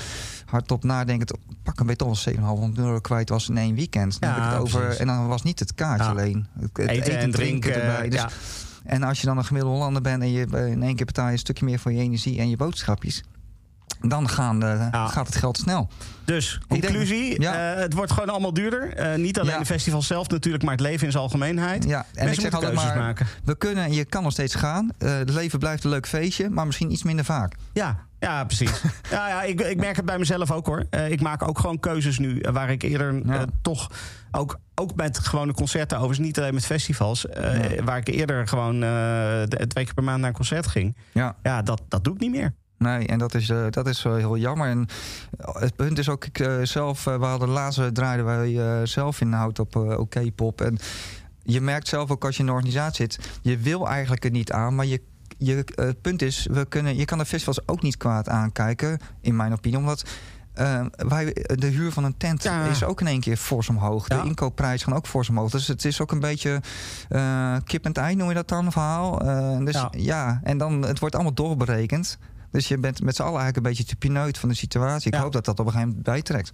hardop 0.46 0.84
nadenkend 0.84 1.32
pak 1.64 1.80
een 1.80 1.86
beetje 1.86 2.06
al 2.06 2.70
7,5 2.72 2.74
euro 2.76 3.00
kwijt 3.00 3.30
was 3.30 3.50
in 3.50 3.58
één 3.58 3.76
weekend. 3.76 4.20
Dan 4.22 4.30
Ja, 4.30 4.36
heb 4.36 4.46
ik 4.46 4.52
het 4.52 4.62
over, 4.62 5.00
en 5.00 5.08
dan 5.08 5.28
was 5.28 5.44
niet 5.44 5.60
het 5.60 5.76
kaartje 5.76 6.04
Ja. 6.06 6.12
alleen. 6.12 6.48
Het, 6.60 6.78
Eten 6.90 7.18
en 7.18 7.32
drinken. 7.32 7.74
erbij. 7.82 8.10
Dus, 8.10 8.20
ja. 8.20 8.30
En 8.84 9.04
als 9.04 9.20
je 9.22 9.28
dan 9.28 9.38
een 9.38 9.46
gemiddelde 9.46 9.76
Hollander 9.78 10.02
bent 10.02 10.22
en 10.22 10.32
je 10.32 10.48
eh, 10.54 10.68
in 10.68 10.84
één 10.84 10.96
keer 10.96 11.06
betaal 11.06 11.26
je 11.26 11.32
een 11.32 11.38
stukje 11.40 11.66
meer 11.66 11.80
voor 11.80 11.92
je 11.92 12.00
energie 12.00 12.40
en 12.40 12.50
je 12.50 12.58
boodschapjes. 12.58 13.24
Dan 14.02 14.30
gaan 14.30 14.60
de, 14.60 14.88
Ja. 14.92 15.08
gaat 15.08 15.28
het 15.28 15.36
geld 15.36 15.58
snel. 15.58 15.90
Dus, 16.26 16.60
denk- 16.68 16.82
conclusie, 16.84 17.42
ja. 17.42 17.74
eh, 17.74 17.82
het 17.82 17.94
wordt 17.94 18.12
gewoon 18.12 18.30
allemaal 18.30 18.54
duurder. 18.54 18.94
Eh, 18.94 19.16
niet 19.18 19.40
alleen 19.40 19.52
Ja. 19.54 19.60
de 19.60 19.66
festival 19.66 20.02
zelf 20.02 20.30
natuurlijk, 20.30 20.64
maar 20.64 20.72
het 20.72 20.82
leven 20.82 21.06
in 21.06 21.12
zijn 21.12 21.24
algemeenheid. 21.24 21.84
Ja, 21.84 21.98
en 22.14 22.26
Mensen 22.26 22.30
ik 22.34 22.40
zeg 22.52 22.54
altijd 22.54 22.74
maar, 22.74 22.98
maken. 22.98 23.28
we 23.44 23.58
kunnen, 23.58 23.94
je 23.94 24.06
kan 24.06 24.24
nog 24.24 24.32
steeds 24.32 24.56
gaan. 24.56 24.90
Eh, 24.98 25.14
het 25.18 25.30
leven 25.30 25.60
blijft 25.60 25.84
een 25.84 25.90
leuk 25.90 26.08
feestje, 26.08 26.50
maar 26.50 26.66
misschien 26.66 26.92
iets 26.92 27.04
minder 27.04 27.26
vaak. 27.26 27.56
Ja, 27.74 27.98
ja 28.20 28.44
precies. 28.46 28.72
ja, 29.12 29.28
ja, 29.28 29.44
ik, 29.44 29.62
ik 29.62 29.78
merk 29.78 29.96
het 29.96 30.06
bij 30.06 30.18
mezelf 30.18 30.52
ook 30.52 30.66
hoor. 30.66 30.86
Eh, 30.90 31.10
ik 31.12 31.22
maak 31.22 31.48
ook 31.48 31.60
gewoon 31.60 31.80
keuzes 31.80 32.20
nu 32.20 32.40
eh, 32.40 32.52
waar 32.52 32.70
ik 32.72 32.82
eerder 32.84 33.22
eh, 33.30 33.42
toch 33.62 33.90
ook, 34.32 34.60
ook 34.76 34.96
met 34.96 35.20
gewone 35.20 35.54
concerten, 35.54 35.98
overigens 35.98 36.26
niet 36.28 36.40
alleen 36.40 36.54
met 36.54 36.66
festivals, 36.66 37.28
eh, 37.28 37.76
Ja. 37.76 37.84
waar 37.84 37.98
ik 37.98 38.08
eerder 38.08 38.48
gewoon 38.48 38.84
eh, 38.84 39.42
twee 39.44 39.84
keer 39.86 39.94
per 39.94 40.04
maand 40.04 40.20
naar 40.20 40.30
een 40.30 40.36
concert 40.36 40.68
ging. 40.68 40.96
Ja. 41.12 41.36
Ja, 41.44 41.62
dat, 41.62 41.82
dat 41.88 42.04
doe 42.04 42.14
ik 42.14 42.20
niet 42.20 42.32
meer. 42.32 42.54
Nee, 42.82 43.08
en 43.08 43.20
dat 43.20 43.34
is, 43.34 43.50
eh, 43.50 43.66
dat 43.70 43.88
is 43.88 44.04
wel 44.04 44.16
heel 44.16 44.38
jammer. 44.38 44.68
En 44.70 44.88
eh, 45.40 45.56
het 45.56 45.76
punt 45.76 46.00
is 46.00 46.10
ook, 46.10 46.26
ik 46.26 46.40
eh, 46.40 46.54
zelf, 46.64 47.08
eh, 47.08 47.20
we 47.20 47.26
hadden 47.26 47.50
laatst 47.50 47.96
draaiden 47.96 48.26
wij 48.26 48.60
eh, 48.80 48.86
zelf 48.86 49.22
in 49.22 49.32
hout 49.34 49.60
op 49.60 49.76
eh 49.76 50.00
OK 50.00 50.36
Pop. 50.36 50.62
En 50.62 50.78
je 51.44 51.62
merkt 51.62 51.88
zelf 51.88 52.12
ook 52.12 52.26
als 52.26 52.36
je 52.36 52.40
in 52.42 52.46
de 52.48 52.52
organisatie 52.52 52.96
zit, 53.12 53.30
je 53.42 53.58
wil 53.58 53.88
eigenlijk 53.88 54.26
er 54.26 54.32
niet 54.32 54.52
aan, 54.52 54.76
maar 54.76 54.86
je, 54.86 55.02
je, 55.38 55.64
eh, 55.76 55.86
het 55.86 56.02
punt 56.02 56.22
is, 56.22 56.48
we 56.52 56.66
kunnen, 56.66 56.96
je 56.98 57.06
kan 57.06 57.18
de 57.18 57.26
festivals 57.26 57.68
ook 57.68 57.82
niet 57.82 57.98
kwaad 57.98 58.30
aankijken, 58.30 59.00
in 59.22 59.36
mijn 59.36 59.52
opinie, 59.54 59.78
omdat 59.78 60.04
uh, 60.60 60.86
wij, 61.08 61.36
de 61.56 61.68
huur 61.68 61.92
van 61.92 62.04
een 62.04 62.18
tent 62.18 62.44
Ja. 62.44 62.66
is 62.66 62.84
ook 62.84 63.02
in 63.02 63.08
één 63.08 63.20
keer 63.20 63.38
fors 63.38 63.70
omhoog. 63.70 64.08
Ja. 64.10 64.22
De 64.22 64.28
inkoopprijs 64.28 64.84
gaan 64.84 64.94
ook 64.94 65.08
fors 65.08 65.30
omhoog. 65.30 65.52
Dus 65.52 65.68
het 65.68 65.86
is 65.86 66.02
ook 66.02 66.12
een 66.12 66.20
beetje 66.20 66.62
eh, 67.10 67.56
kip 67.64 67.86
en 67.86 67.94
ei, 67.94 68.16
noem 68.16 68.28
je 68.28 68.34
dat 68.34 68.48
dan, 68.48 68.66
een 68.66 68.72
verhaal. 68.72 69.22
Eh, 69.22 69.58
dus 69.66 69.74
Ja. 69.76 69.90
ja. 69.98 70.40
en 70.44 70.58
dan, 70.58 70.82
het 70.82 71.00
wordt 71.00 71.16
allemaal 71.16 71.34
doorberekend. 71.34 72.18
Dus 72.52 72.68
je 72.68 72.78
bent 72.78 73.02
met 73.02 73.16
z'n 73.16 73.22
allen 73.22 73.40
eigenlijk 73.42 73.58
een 73.66 73.72
beetje 73.72 73.84
te 73.86 73.96
pineut 73.96 74.38
van 74.38 74.50
de 74.50 74.56
situatie. 74.56 75.08
Ik 75.08 75.14
Ja. 75.14 75.22
hoop 75.22 75.32
dat 75.32 75.46
dat 75.46 75.60
op 75.60 75.66
een 75.66 75.72
gegeven 75.72 75.90
moment 75.90 76.08
bijtrekt. 76.08 76.52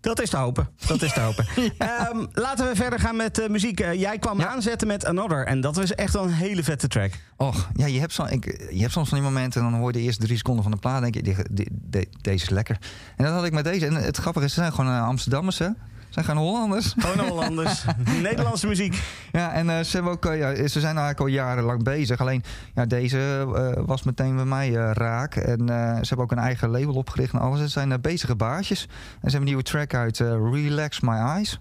Dat 0.00 0.20
is 0.20 0.30
te 0.30 0.36
hopen. 0.36 0.68
Dat 0.86 1.02
is 1.02 1.12
te 1.12 1.20
hopen. 1.20 1.46
Ehm, 1.78 2.24
laten 2.32 2.68
we 2.68 2.76
verder 2.76 3.00
gaan 3.00 3.16
met 3.16 3.38
eh, 3.38 3.48
muziek. 3.48 3.80
Eh, 3.80 3.94
jij 4.00 4.18
kwam 4.18 4.38
Ja. 4.38 4.46
aanzetten 4.48 4.86
met 4.88 5.04
Another. 5.04 5.46
En 5.46 5.60
dat 5.60 5.76
was 5.76 5.94
echt 5.94 6.12
wel 6.12 6.22
een 6.24 6.32
hele 6.32 6.62
vette 6.64 6.88
track. 6.88 7.12
Och, 7.36 7.68
ja, 7.74 7.86
je 7.86 7.98
hebt, 8.00 8.12
zo, 8.12 8.24
ik, 8.24 8.66
je 8.72 8.80
hebt 8.80 8.92
soms 8.92 9.08
van 9.08 9.18
die 9.18 9.26
momenten... 9.26 9.62
dan 9.62 9.74
hoor 9.74 9.86
je 9.86 9.98
de 9.98 10.04
eerste 10.04 10.24
drie 10.24 10.36
seconden 10.36 10.62
van 10.62 10.72
de 10.72 10.78
plaat... 10.78 11.00
denk 11.02 11.14
je, 11.14 11.22
die- 11.22 11.36
die- 11.50 11.68
die- 11.72 12.08
deze 12.20 12.44
is 12.44 12.50
lekker. 12.50 12.78
En 13.16 13.24
dat 13.24 13.32
had 13.34 13.44
ik 13.44 13.52
met 13.52 13.64
deze. 13.64 13.86
En 13.86 13.94
het 13.94 14.16
grappige 14.16 14.44
is, 14.44 14.52
ze 14.54 14.60
zijn 14.60 14.72
gewoon 14.72 15.00
Amsterdammers, 15.02 15.58
hè? 15.58 15.68
Zijn 16.16 16.28
geen 16.28 16.36
Hollanders. 16.36 16.94
Gewoon 16.96 17.28
Hollanders. 17.28 17.84
Nederlandse 18.22 18.66
muziek. 18.66 19.02
Ja, 19.32 19.52
en 19.52 19.70
eh, 19.70 19.84
ze, 19.84 19.96
hebben 19.96 20.12
ook, 20.12 20.26
eh, 20.26 20.38
ja, 20.38 20.54
ze 20.54 20.80
zijn 20.80 20.96
eigenlijk 20.96 21.20
al 21.20 21.26
jarenlang 21.26 21.82
bezig. 21.82 22.20
Alleen 22.20 22.42
ja, 22.74 22.86
deze 22.86 23.18
eh, 23.54 23.82
was 23.86 24.02
meteen 24.02 24.36
bij 24.36 24.44
mij 24.44 24.70
raak. 24.72 25.34
En 25.36 25.66
ze 25.66 26.08
hebben 26.08 26.18
ook 26.18 26.32
een 26.32 26.38
eigen 26.38 26.68
label 26.68 26.94
opgericht 26.94 27.32
en 27.32 27.38
alles. 27.38 27.60
Het 27.60 27.70
zijn 27.70 28.00
bezige 28.00 28.36
baasjes. 28.36 28.82
En 28.82 28.88
ze 28.88 29.20
hebben 29.20 29.40
een 29.40 29.44
nieuwe 29.44 29.62
track 29.62 29.94
uit 29.94 30.18
Relax 30.52 31.00
My 31.00 31.14
Eyes. 31.14 31.58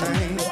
same. 0.00 0.43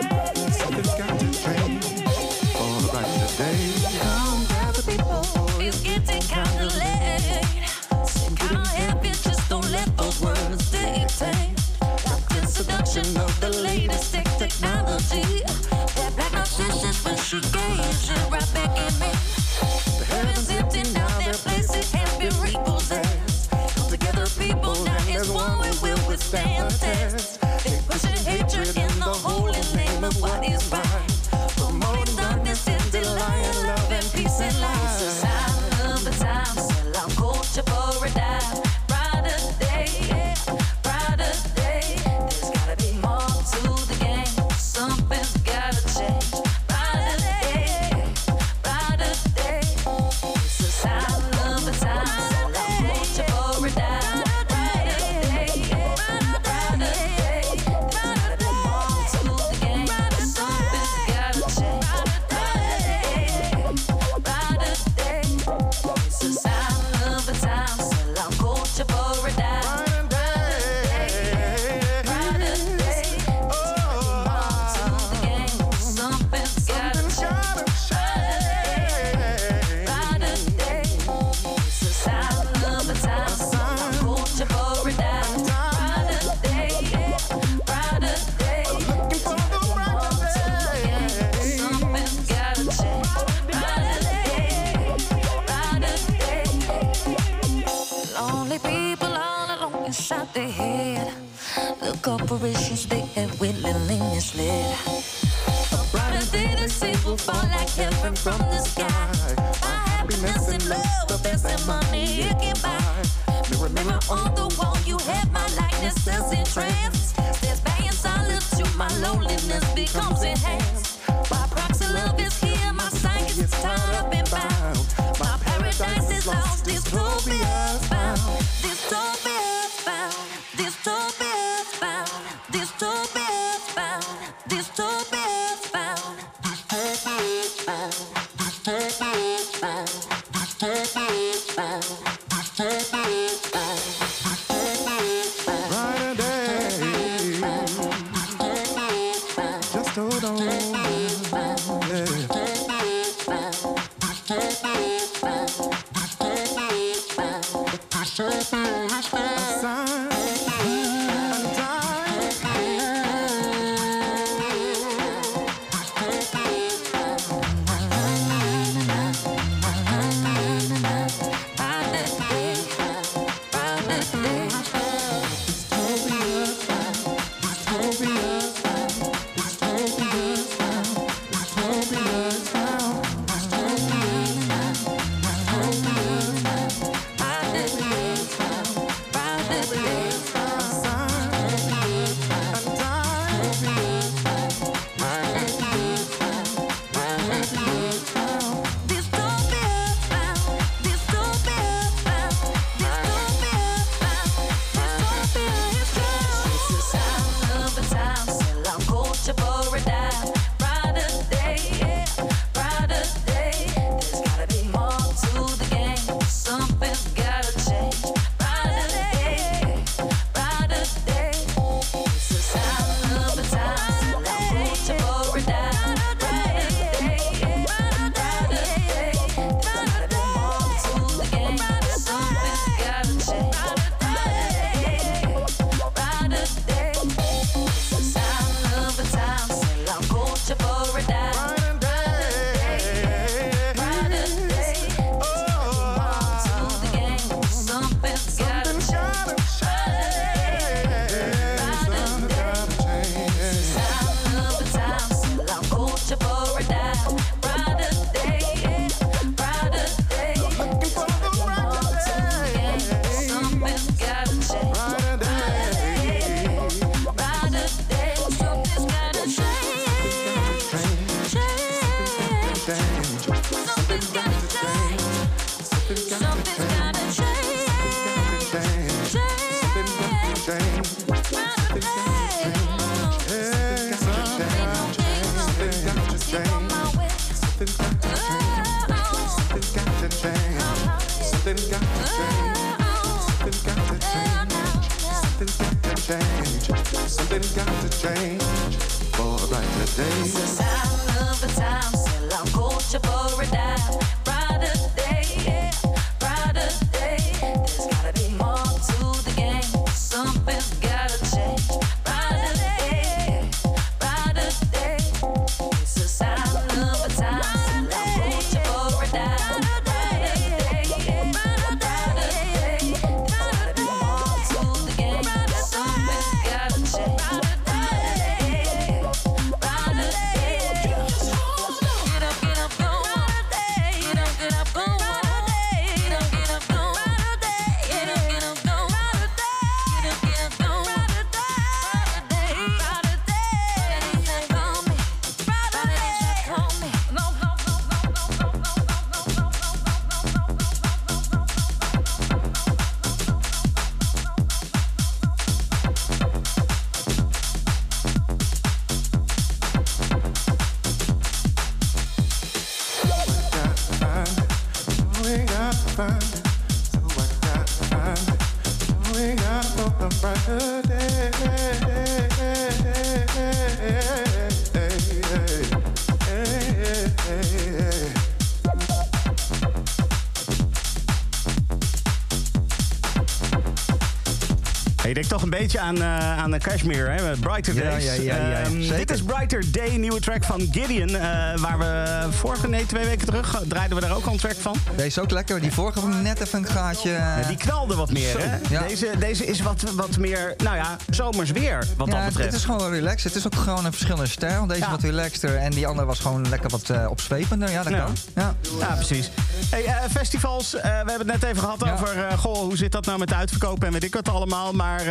Toch 385.33 385.42
een 385.42 385.51
beetje 385.51 385.81
aan, 385.81 386.03
eh 386.03 386.38
aan 386.38 386.59
Kashmir, 386.59 387.11
hè? 387.11 387.37
Brighter 387.37 387.75
Days. 387.75 388.05
ja, 388.05 388.12
ja, 388.12 388.23
ja, 388.23 388.49
ja. 388.49 388.61
Ehm, 388.61 388.97
dit 388.97 389.11
is 389.11 389.23
Brighter 389.23 389.64
Day, 389.73 389.97
nieuwe 389.97 390.21
track 390.21 390.45
van 390.45 390.68
Gideon. 390.73 391.09
eh, 391.09 391.59
waar 391.59 391.79
we 391.79 392.27
vorige, 392.31 392.68
nee, 392.68 392.87
twee 392.87 393.05
weken 393.05 393.27
terug 393.27 393.55
eh, 393.55 393.61
draaiden 393.68 393.97
we 393.97 394.03
daar 394.07 394.16
ook 394.16 394.27
al 394.27 394.33
een 394.33 394.38
track 394.38 394.57
van. 394.61 394.77
Deze 394.97 395.07
is 395.07 395.18
ook 395.18 395.31
lekker. 395.31 395.61
Die 395.61 395.73
vorige 395.73 395.99
ik 395.99 396.05
net 396.07 396.40
even 396.40 396.59
een 396.59 396.66
gaatje. 396.66 397.21
Die 397.49 397.57
knalde 397.57 397.95
wat 397.95 398.12
meer, 398.12 398.37
hè? 398.38 398.79
Deze, 398.88 399.11
deze 399.18 399.47
is 399.47 399.61
wat, 399.61 399.83
wat 399.95 400.18
meer, 400.18 400.55
nou 400.57 400.77
ja, 400.77 400.97
zomers 401.11 401.51
weer, 401.51 401.87
wat 401.97 402.11
dat 402.11 402.25
betreft. 402.25 402.47
het 402.51 402.55
is 402.55 402.64
gewoon 402.64 402.81
wel 402.81 402.90
relaxed. 402.90 403.25
Het 403.25 403.35
is 403.35 403.47
ook 403.47 403.55
gewoon 403.55 403.85
een 403.85 403.92
verschillende 403.92 404.27
stijl. 404.27 404.66
Deze 404.66 404.90
wat 404.90 405.03
relaxter 405.03 405.57
en 405.57 405.71
die 405.71 405.87
andere 405.87 406.07
was 406.07 406.18
gewoon 406.18 406.49
lekker 406.49 406.71
wat 406.71 406.90
opzwepender. 407.09 407.71
Ja, 407.71 407.83
dat 407.83 407.92
kan. 407.92 408.16
Ja. 408.35 408.55
Ja, 408.79 408.95
precies. 408.95 409.31
Hey, 409.73 409.85
eh, 409.85 410.11
festivals, 410.11 410.75
eh, 410.75 410.83
we 410.83 410.89
hebben 410.89 411.19
het 411.19 411.27
net 411.27 411.43
even 411.43 411.63
gehad 411.63 411.81
Ja. 411.85 411.93
over... 411.93 412.25
eh, 412.27 412.39
goh, 412.39 412.55
hoe 412.59 412.77
zit 412.77 412.93
dat 412.93 413.07
nou 413.07 413.19
met 413.19 413.33
uitverkopen 413.33 413.87
en 413.87 413.93
weet 413.93 414.05
ik 414.05 414.15
wat 414.15 414.29
allemaal. 414.29 414.73
Maar 414.73 415.05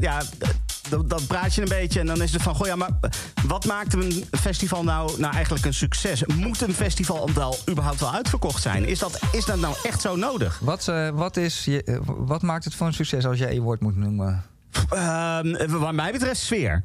ja, 0.00 0.18
d- 0.22 1.08
dan 1.10 1.26
praat 1.26 1.54
je 1.54 1.60
een 1.62 1.68
beetje 1.68 2.00
en 2.00 2.06
dan 2.06 2.22
is 2.22 2.32
het 2.32 2.42
van... 2.42 2.54
Goh, 2.54 2.66
ja, 2.66 2.76
maar 2.76 2.90
wat 3.46 3.64
maakt 3.64 3.92
een 3.94 4.24
festival 4.30 4.84
nou, 4.84 5.20
nou 5.20 5.34
eigenlijk 5.34 5.64
een 5.64 5.74
succes? 5.74 6.24
Moet 6.26 6.60
een 6.60 6.74
festival 6.74 7.30
wel 7.34 7.56
überhaupt 7.70 8.00
wel 8.00 8.12
uitverkocht 8.14 8.62
zijn? 8.62 8.84
Is 8.84 8.98
dat, 8.98 9.20
is 9.32 9.44
dat 9.44 9.58
nou 9.58 9.74
echt 9.82 10.00
zo 10.00 10.16
nodig? 10.16 10.58
Wat, 10.62 10.92
wat, 11.14 11.36
is 11.36 11.64
je, 11.64 12.00
wat 12.06 12.42
maakt 12.42 12.64
het 12.64 12.74
voor 12.74 12.86
een 12.86 12.94
succes 12.94 13.26
als 13.26 13.38
jij 13.38 13.54
je 13.54 13.60
woord 13.60 13.80
moet 13.80 13.96
noemen? 13.96 14.42
Ehm, 14.90 15.68
wat 15.78 15.92
mij 15.92 16.12
betreft 16.12 16.40
sfeer. 16.40 16.84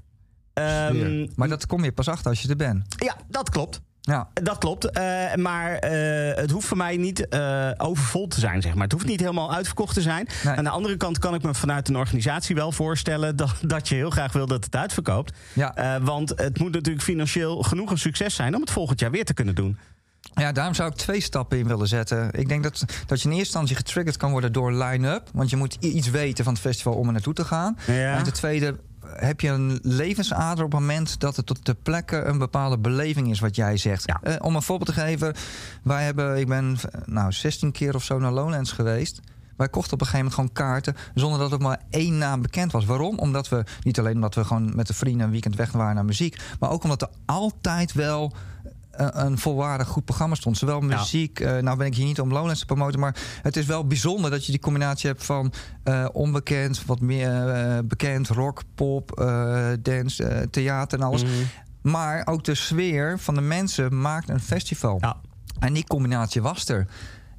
Ehm, 0.54 1.28
maar 1.36 1.48
dat 1.48 1.66
kom 1.66 1.84
je 1.84 1.92
pas 1.92 2.08
achter 2.08 2.30
als 2.30 2.42
je 2.42 2.50
er 2.50 2.56
bent. 2.56 2.86
ja, 2.98 3.16
dat 3.30 3.50
klopt. 3.50 3.82
Ja. 4.02 4.28
Dat 4.34 4.58
klopt, 4.58 4.92
eh, 4.92 5.36
maar 5.36 5.74
eh, 5.76 6.36
het 6.36 6.52
hoeft 6.52 6.68
voor 6.68 6.78
mij 6.78 6.98
niet 6.98 7.28
eh, 7.28 7.70
overvol 7.78 8.28
te 8.28 8.40
zijn, 8.40 8.62
zeg 8.62 8.74
maar. 8.74 8.84
Het 8.84 8.92
hoeft 8.92 9.06
niet 9.06 9.20
helemaal 9.20 9.54
uitverkocht 9.54 9.94
te 9.94 10.02
zijn. 10.02 10.28
Nee. 10.44 10.56
Aan 10.56 10.64
de 10.64 10.70
andere 10.70 10.98
kant 10.98 11.20
kan 11.20 11.34
ik 11.34 11.44
me 11.44 11.54
vanuit 11.54 11.90
een 11.90 11.98
organisatie 11.98 12.56
wel 12.56 12.72
voorstellen... 12.72 13.36
dat, 13.36 13.56
dat 13.62 13.88
je 13.88 13.96
heel 13.96 14.10
graag 14.10 14.34
wil 14.34 14.46
dat 14.48 14.66
het 14.66 14.76
uitverkoopt. 14.76 15.38
Ja. 15.54 16.00
Want 16.02 16.30
het 16.30 16.60
moet 16.60 16.72
natuurlijk 16.72 17.04
financieel 17.04 17.62
genoeg 17.62 17.92
een 17.92 17.98
succes 17.98 18.36
zijn... 18.36 18.56
om 18.56 18.62
het 18.62 18.72
volgend 18.72 19.00
jaar 19.00 19.12
weer 19.12 19.26
te 19.26 19.34
kunnen 19.34 19.56
doen. 19.56 19.78
Ja, 20.34 20.52
daarom 20.52 20.74
zou 20.74 20.90
ik 20.90 20.96
twee 20.96 21.22
stappen 21.22 21.58
in 21.58 21.68
willen 21.68 21.88
zetten. 21.88 22.30
Ik 22.32 22.48
denk 22.48 22.64
dat, 22.64 22.86
dat 23.06 23.22
je 23.22 23.30
in 23.30 23.36
eerste 23.36 23.38
instantie 23.38 23.76
getriggerd 23.76 24.18
kan 24.18 24.32
worden 24.32 24.52
door 24.52 24.74
line-up. 24.74 25.30
Want 25.34 25.50
je 25.50 25.56
moet 25.56 25.78
iets 25.80 26.10
weten 26.10 26.44
van 26.44 26.54
het 26.54 26.62
festival 26.62 26.94
om 26.94 27.08
er 27.08 27.14
naartoe 27.14 27.34
te 27.34 27.46
gaan. 27.46 27.78
Ja. 27.88 28.16
En 28.16 28.24
ten 28.24 28.34
tweede 28.34 28.76
heb 29.06 29.42
je 29.42 29.50
een 29.50 29.80
levensader 29.82 30.66
op 30.66 30.72
het 30.72 30.80
moment 30.80 31.20
dat 31.20 31.36
het 31.36 31.46
tot 31.46 31.66
de 31.66 31.74
plekke 31.74 32.24
een 32.24 32.38
bepaalde 32.38 32.78
beleving 32.78 33.30
is 33.30 33.40
wat 33.40 33.56
jij 33.56 33.78
zegt. 33.78 34.04
Ja. 34.06 34.20
Eh, 34.22 34.36
om 34.40 34.56
een 34.56 34.62
voorbeeld 34.62 34.96
te 34.96 35.02
geven, 35.02 35.34
wij 35.84 36.04
hebben, 36.04 36.38
ik 36.38 36.48
ben 36.48 36.78
eh, 36.92 37.02
nou 37.06 37.32
16 37.32 37.72
keer 37.72 37.96
of 37.96 38.04
zo 38.04 38.20
naar 38.20 38.32
Lowlands 38.32 38.72
geweest. 38.72 39.20
Wij 39.58 39.70
kochten 39.70 39.94
op 39.94 40.02
een 40.02 40.08
gegeven 40.08 40.32
moment 40.32 40.54
gewoon 40.54 40.70
kaarten 40.70 40.96
zonder 41.14 41.40
dat 41.40 41.52
er 41.52 41.62
maar 41.62 41.82
één 41.90 42.18
naam 42.18 42.42
bekend 42.42 42.72
was. 42.72 42.86
Waarom? 42.86 43.20
Omdat 43.20 43.50
we 43.50 43.64
niet 43.84 44.00
alleen 44.00 44.16
omdat 44.16 44.36
we 44.36 44.44
gewoon 44.44 44.76
met 44.76 44.88
de 44.88 44.94
vrienden 44.94 45.26
een 45.26 45.32
weekend 45.32 45.56
weg 45.56 45.72
waren 45.72 45.96
naar 45.96 46.06
muziek, 46.06 46.42
maar 46.60 46.70
ook 46.70 46.84
omdat 46.84 47.02
er 47.02 47.10
altijd 47.26 47.94
wel 47.94 48.34
eh, 48.92 49.08
een 49.12 49.38
volwaardig 49.38 49.88
goed 49.88 50.06
programma 50.06 50.36
stond. 50.36 50.58
Zowel 50.58 50.82
muziek, 50.82 51.40
eh, 51.40 51.58
nou 51.58 51.78
ben 51.78 51.88
ik 51.88 51.96
hier 51.96 52.06
niet 52.06 52.22
om 52.22 52.32
Lowlands 52.32 52.60
te 52.60 52.66
promoten, 52.66 53.00
maar 53.00 53.16
het 53.42 53.58
is 53.58 53.66
wel 53.66 53.88
bijzonder 53.88 54.32
dat 54.32 54.46
je 54.46 54.52
die 54.52 54.62
combinatie 54.62 55.10
hebt 55.10 55.26
van 55.26 55.54
eh, 55.84 56.08
onbekend, 56.12 56.86
wat 56.86 57.00
meer 57.00 57.86
bekend, 57.86 58.28
rock, 58.28 58.62
pop, 58.76 59.12
dance, 59.82 60.48
theater 60.52 61.00
en 61.00 61.06
alles. 61.06 61.24
Maar 61.82 62.28
ook 62.28 62.44
de 62.44 62.56
sfeer 62.56 63.20
van 63.20 63.36
de 63.36 63.42
mensen 63.42 64.02
maakt 64.02 64.30
een 64.30 64.40
festival. 64.40 64.98
Ja. 65.02 65.18
En 65.60 65.74
die 65.74 65.88
combinatie 65.88 66.42
was 66.42 66.68
er. 66.68 66.88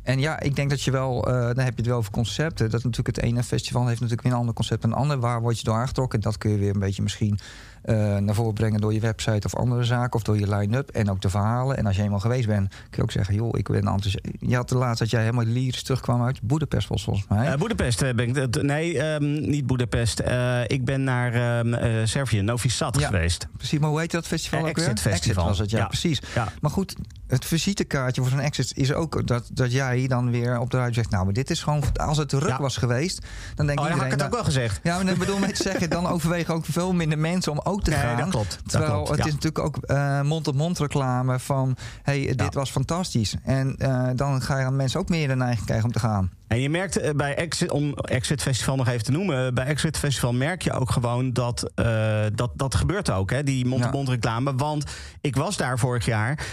En 0.02 0.18
ja, 0.20 0.40
ik 0.40 0.56
denk 0.56 0.70
dat 0.70 0.82
je 0.82 0.90
wel, 0.90 1.22
dan 1.22 1.58
heb 1.58 1.68
je 1.68 1.76
het 1.76 1.86
wel 1.86 1.96
over 1.96 2.12
concepten. 2.12 2.70
Dat 2.70 2.84
natuurlijk 2.84 3.16
het 3.16 3.24
ene 3.24 3.42
festival 3.42 3.86
heeft 3.86 4.00
natuurlijk 4.00 4.22
weer 4.22 4.32
een 4.32 4.38
ander 4.38 4.54
concept. 4.54 4.84
Een 4.84 4.92
ander, 4.92 5.20
waar 5.20 5.40
word 5.40 5.58
je 5.58 5.64
door 5.64 5.74
aangetrokken? 5.74 6.20
Dat 6.20 6.38
kun 6.38 6.50
je 6.50 6.58
weer 6.58 6.74
een 6.74 6.80
beetje 6.80 7.02
misschien 7.02 7.38
eh, 7.82 8.16
naar 8.16 8.34
voren 8.34 8.52
brengen 8.54 8.80
door 8.80 8.92
je 8.94 9.00
website 9.00 9.46
of 9.46 9.54
andere 9.56 9.84
zaken. 9.84 10.12
Of 10.12 10.22
door 10.22 10.38
je 10.38 10.56
line-up 10.56 10.90
en 10.90 11.10
ook 11.10 11.20
de 11.20 11.28
verhalen. 11.30 11.76
En 11.76 11.86
als 11.86 11.96
je 11.96 12.02
eenmaal 12.02 12.20
geweest 12.20 12.46
bent, 12.46 12.68
kun 12.68 12.78
je 12.90 13.02
ook 13.02 13.10
zeggen: 13.12 13.34
joh, 13.34 13.58
ik 13.58 13.68
ben 13.68 13.76
enthousiast. 13.80 14.20
Je 14.38 14.54
had 14.56 14.68
de 14.68 14.76
laatst 14.76 14.98
dat 14.98 15.10
jij 15.10 15.20
helemaal 15.20 15.44
lyrisch 15.44 15.82
terugkwam 15.82 16.22
uit 16.22 16.42
Boedapest, 16.42 16.86
volgens 16.86 17.26
mij. 17.28 17.52
Eh 17.52 17.58
Boedapest 17.58 18.02
eh, 18.02 18.14
ben 18.14 18.28
ik... 18.28 18.34
het- 18.36 18.62
Nee, 18.62 18.98
ehm, 18.98 19.50
niet 19.50 19.66
Boedapest. 19.66 20.20
Ik 20.66 20.84
ben 20.84 21.04
naar 21.04 21.32
ehm, 21.58 21.74
eh, 21.74 22.06
Servië, 22.06 22.40
Novi 22.40 22.68
Sad 22.68 22.98
Ja. 23.00 23.06
geweest. 23.06 23.46
Precies, 23.56 23.78
maar 23.78 23.88
hoe 23.90 24.00
heet 24.00 24.10
dat 24.10 24.26
festival 24.26 24.58
ook 24.58 24.76
weer? 24.76 24.88
Exit 24.88 25.00
Festival. 25.00 25.44
was 25.44 25.58
het, 25.58 25.70
ja, 25.70 25.78
Ja. 25.78 25.86
precies. 25.86 26.20
Ja. 26.34 26.48
Maar 26.60 26.70
goed, 26.70 26.94
het 27.26 27.44
visitekaartje 27.44 28.20
voor 28.22 28.30
zo'n 28.30 28.40
Exit 28.40 28.72
is 28.76 28.92
ook 28.92 29.26
dat, 29.26 29.50
dat 29.52 29.72
jij 29.72 30.06
dan 30.06 30.30
weer 30.30 30.58
op 30.58 30.70
de 30.70 30.76
radio 30.76 30.92
zegt... 30.92 31.10
nou, 31.10 31.24
maar 31.24 31.32
dit 31.32 31.50
is 31.50 31.62
gewoon... 31.62 31.82
Als 31.94 32.16
het 32.18 32.32
ruk 32.32 32.48
Ja. 32.48 32.58
was 32.60 32.76
geweest, 32.76 33.26
dan 33.54 33.66
denk 33.66 33.80
Oh, 33.80 33.86
ja, 33.88 33.92
had 33.96 34.04
ik 34.04 34.10
het 34.10 34.22
ook 34.24 34.32
wel 34.32 34.44
gezegd. 34.44 34.80
Ja, 34.82 35.02
maar 35.02 35.12
ik 35.12 35.18
bedoel 35.18 35.38
mee 35.38 35.52
te 35.52 35.62
zeggen, 35.62 35.90
dan 35.90 36.06
overwegen 36.14 36.54
ook 36.54 36.64
veel 36.66 36.92
minder 36.92 37.18
mensen 37.18 37.52
om 37.52 37.58
ook 37.72 37.82
te 37.82 37.90
Nee, 37.90 37.98
gaan. 37.98 38.16
dat 38.16 38.28
klopt. 38.28 38.50
Dat 38.50 38.70
Terwijl 38.70 38.92
klopt, 38.92 39.08
het 39.08 39.18
ja. 39.18 39.24
is 39.24 39.32
natuurlijk 39.32 39.64
ook 39.64 39.76
eh, 39.76 40.20
mond-op-mond 40.22 40.78
reclame 40.78 41.38
van... 41.38 41.76
hey, 42.02 42.20
dit 42.26 42.40
Ja. 42.40 42.48
was 42.52 42.70
fantastisch. 42.70 43.36
En 43.44 43.74
eh, 43.78 44.08
dan 44.14 44.42
ga 44.42 44.58
je 44.58 44.64
aan 44.64 44.76
mensen 44.76 45.00
ook 45.00 45.08
meer 45.08 45.28
de 45.28 45.36
neiging 45.36 45.64
krijgen 45.66 45.86
om 45.86 45.92
te 45.92 45.98
gaan. 45.98 46.30
En 46.52 46.60
je 46.60 46.70
merkt 46.70 46.96
eh, 46.96 47.10
bij 47.14 47.34
Exit, 47.34 47.70
om 47.70 47.94
Exit 47.94 48.42
Festival 48.42 48.76
nog 48.76 48.88
even 48.88 49.04
te 49.04 49.10
noemen, 49.10 49.46
eh, 49.46 49.52
bij 49.52 49.64
Exit 49.64 49.98
Festival 49.98 50.32
merk 50.32 50.62
je 50.62 50.72
ook 50.72 50.90
gewoon 50.90 51.32
dat 51.32 51.70
eh, 51.74 52.20
dat, 52.34 52.50
dat 52.54 52.74
gebeurt 52.74 53.10
ook, 53.10 53.30
hè, 53.30 53.42
die 53.42 53.66
mond-op-mond 53.66 54.08
reclame. 54.08 54.54
Want 54.54 54.84
ik 55.20 55.36
was 55.36 55.56
daar 55.56 55.78
vorig 55.78 56.04
jaar 56.04 56.46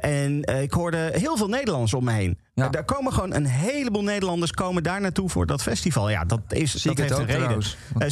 en 0.00 0.42
ik 0.42 0.72
hoorde 0.72 1.10
heel 1.12 1.36
veel 1.36 1.48
Nederlanders 1.48 1.94
om 1.94 2.04
me 2.04 2.12
heen. 2.12 2.38
Ja. 2.54 2.68
Daar 2.68 2.84
komen 2.84 3.12
gewoon 3.12 3.34
een 3.34 3.46
heleboel 3.46 4.02
Nederlanders 4.02 4.50
komen 4.50 4.82
daar 4.82 5.00
naartoe 5.00 5.28
voor 5.28 5.46
dat 5.46 5.62
festival. 5.62 6.10
Ja, 6.10 6.24
dat, 6.24 6.40
is, 6.48 6.72
dat 6.72 6.80
Siget 6.80 6.98
heeft 6.98 7.18
een 7.18 7.26
reden. 7.26 7.62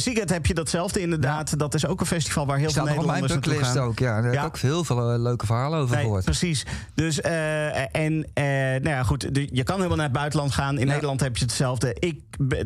Siget 0.01 0.29
heb 0.29 0.45
je 0.45 0.53
datzelfde 0.53 0.99
inderdaad. 1.01 1.59
Dat 1.59 1.73
is 1.73 1.85
ook 1.87 1.99
een 1.99 2.05
festival 2.05 2.45
waar 2.45 2.57
heel 2.57 2.69
veel 2.71 2.83
Nederlanders 2.85 3.31
naartoe 3.31 3.63
gaan. 3.63 3.77
ook. 3.77 3.99
Ja, 3.99 4.21
daar 4.21 4.33
Ja. 4.33 4.41
heb 4.41 4.49
ik 4.49 4.55
ook 4.55 4.57
heel 4.57 4.83
veel 4.83 5.19
leuke 5.19 5.45
verhalen 5.45 5.79
over 5.79 5.95
Nee, 5.95 6.03
gehoord. 6.03 6.23
precies. 6.23 6.65
Dus, 6.95 7.21
en, 7.21 8.25
nou 8.33 8.89
ja, 8.89 9.03
goed, 9.03 9.29
je 9.51 9.63
kan 9.63 9.75
helemaal 9.75 9.97
naar 9.97 10.05
het 10.05 10.15
buitenland 10.15 10.51
gaan. 10.53 10.77
In 10.77 10.85
Ja. 10.87 10.91
Nederland 10.93 11.19
heb 11.19 11.34
heb 11.39 11.49
je 11.49 11.53
hetzelfde. 11.53 11.95
Ik, 11.99 12.19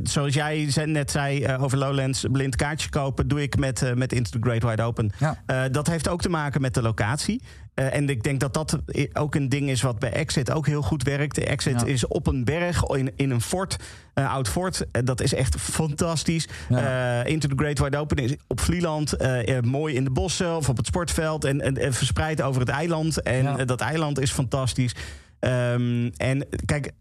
zoals 0.04 0.34
jij 0.34 0.70
net 0.86 1.12
zei 1.12 1.44
eh, 1.44 1.64
over 1.64 1.78
Lowlands, 1.78 2.26
blind 2.32 2.56
kaartje 2.56 2.90
kopen, 2.90 3.28
doe 3.28 3.42
ik 3.42 3.58
met, 3.58 3.82
eh, 3.82 3.94
met 3.94 4.14
Into 4.14 4.30
the 4.30 4.38
Great 4.42 4.64
Wide 4.64 4.84
Open. 4.84 5.12
Ja. 5.20 5.42
Eh, 5.46 5.62
dat 5.72 5.88
heeft 5.88 6.08
ook 6.10 6.22
te 6.22 6.30
maken 6.30 6.62
met 6.62 6.74
de 6.74 6.82
locatie. 6.82 7.42
En 7.74 8.10
ik 8.10 8.24
denk 8.24 8.40
dat 8.40 8.54
dat 8.54 8.80
ook 9.14 9.36
een 9.36 9.50
ding 9.50 9.70
is 9.70 9.82
wat 9.82 10.00
bij 10.00 10.12
Exit 10.12 10.52
ook 10.52 10.66
heel 10.68 10.82
goed 10.82 11.04
werkt. 11.04 11.38
Exit 11.38 11.82
Ja. 11.82 11.88
is 11.88 12.08
op 12.08 12.28
een 12.28 12.44
berg, 12.44 12.84
in, 12.84 13.12
in 13.16 13.32
een 13.32 13.42
fort, 13.42 13.76
een 14.14 14.26
oud 14.26 14.48
fort. 14.48 14.86
Dat 14.92 15.22
is 15.22 15.34
echt 15.34 15.56
fantastisch. 15.56 16.48
Ja. 16.70 17.24
Into 17.24 17.48
the 17.48 17.56
Great 17.56 17.80
Wide 17.80 17.98
Open 17.98 18.18
is 18.18 18.36
op 18.48 18.60
Vlieland, 18.60 19.16
mooi 19.62 19.96
in 19.96 20.04
de 20.04 20.10
bossen 20.12 20.56
of 20.56 20.70
op 20.70 20.78
het 20.78 20.86
sportveld. 20.86 21.46
En, 21.46 21.62
en, 21.62 21.78
en 21.78 21.94
verspreid 21.94 22.42
over 22.42 22.62
het 22.62 22.70
eiland. 22.70 23.22
En 23.22 23.44
Ja. 23.44 23.66
dat 23.66 23.82
eiland 23.82 24.20
is 24.20 24.32
fantastisch. 24.32 24.96
Ehm, 25.40 26.10
en 26.18 26.48
kijk, 26.66 26.92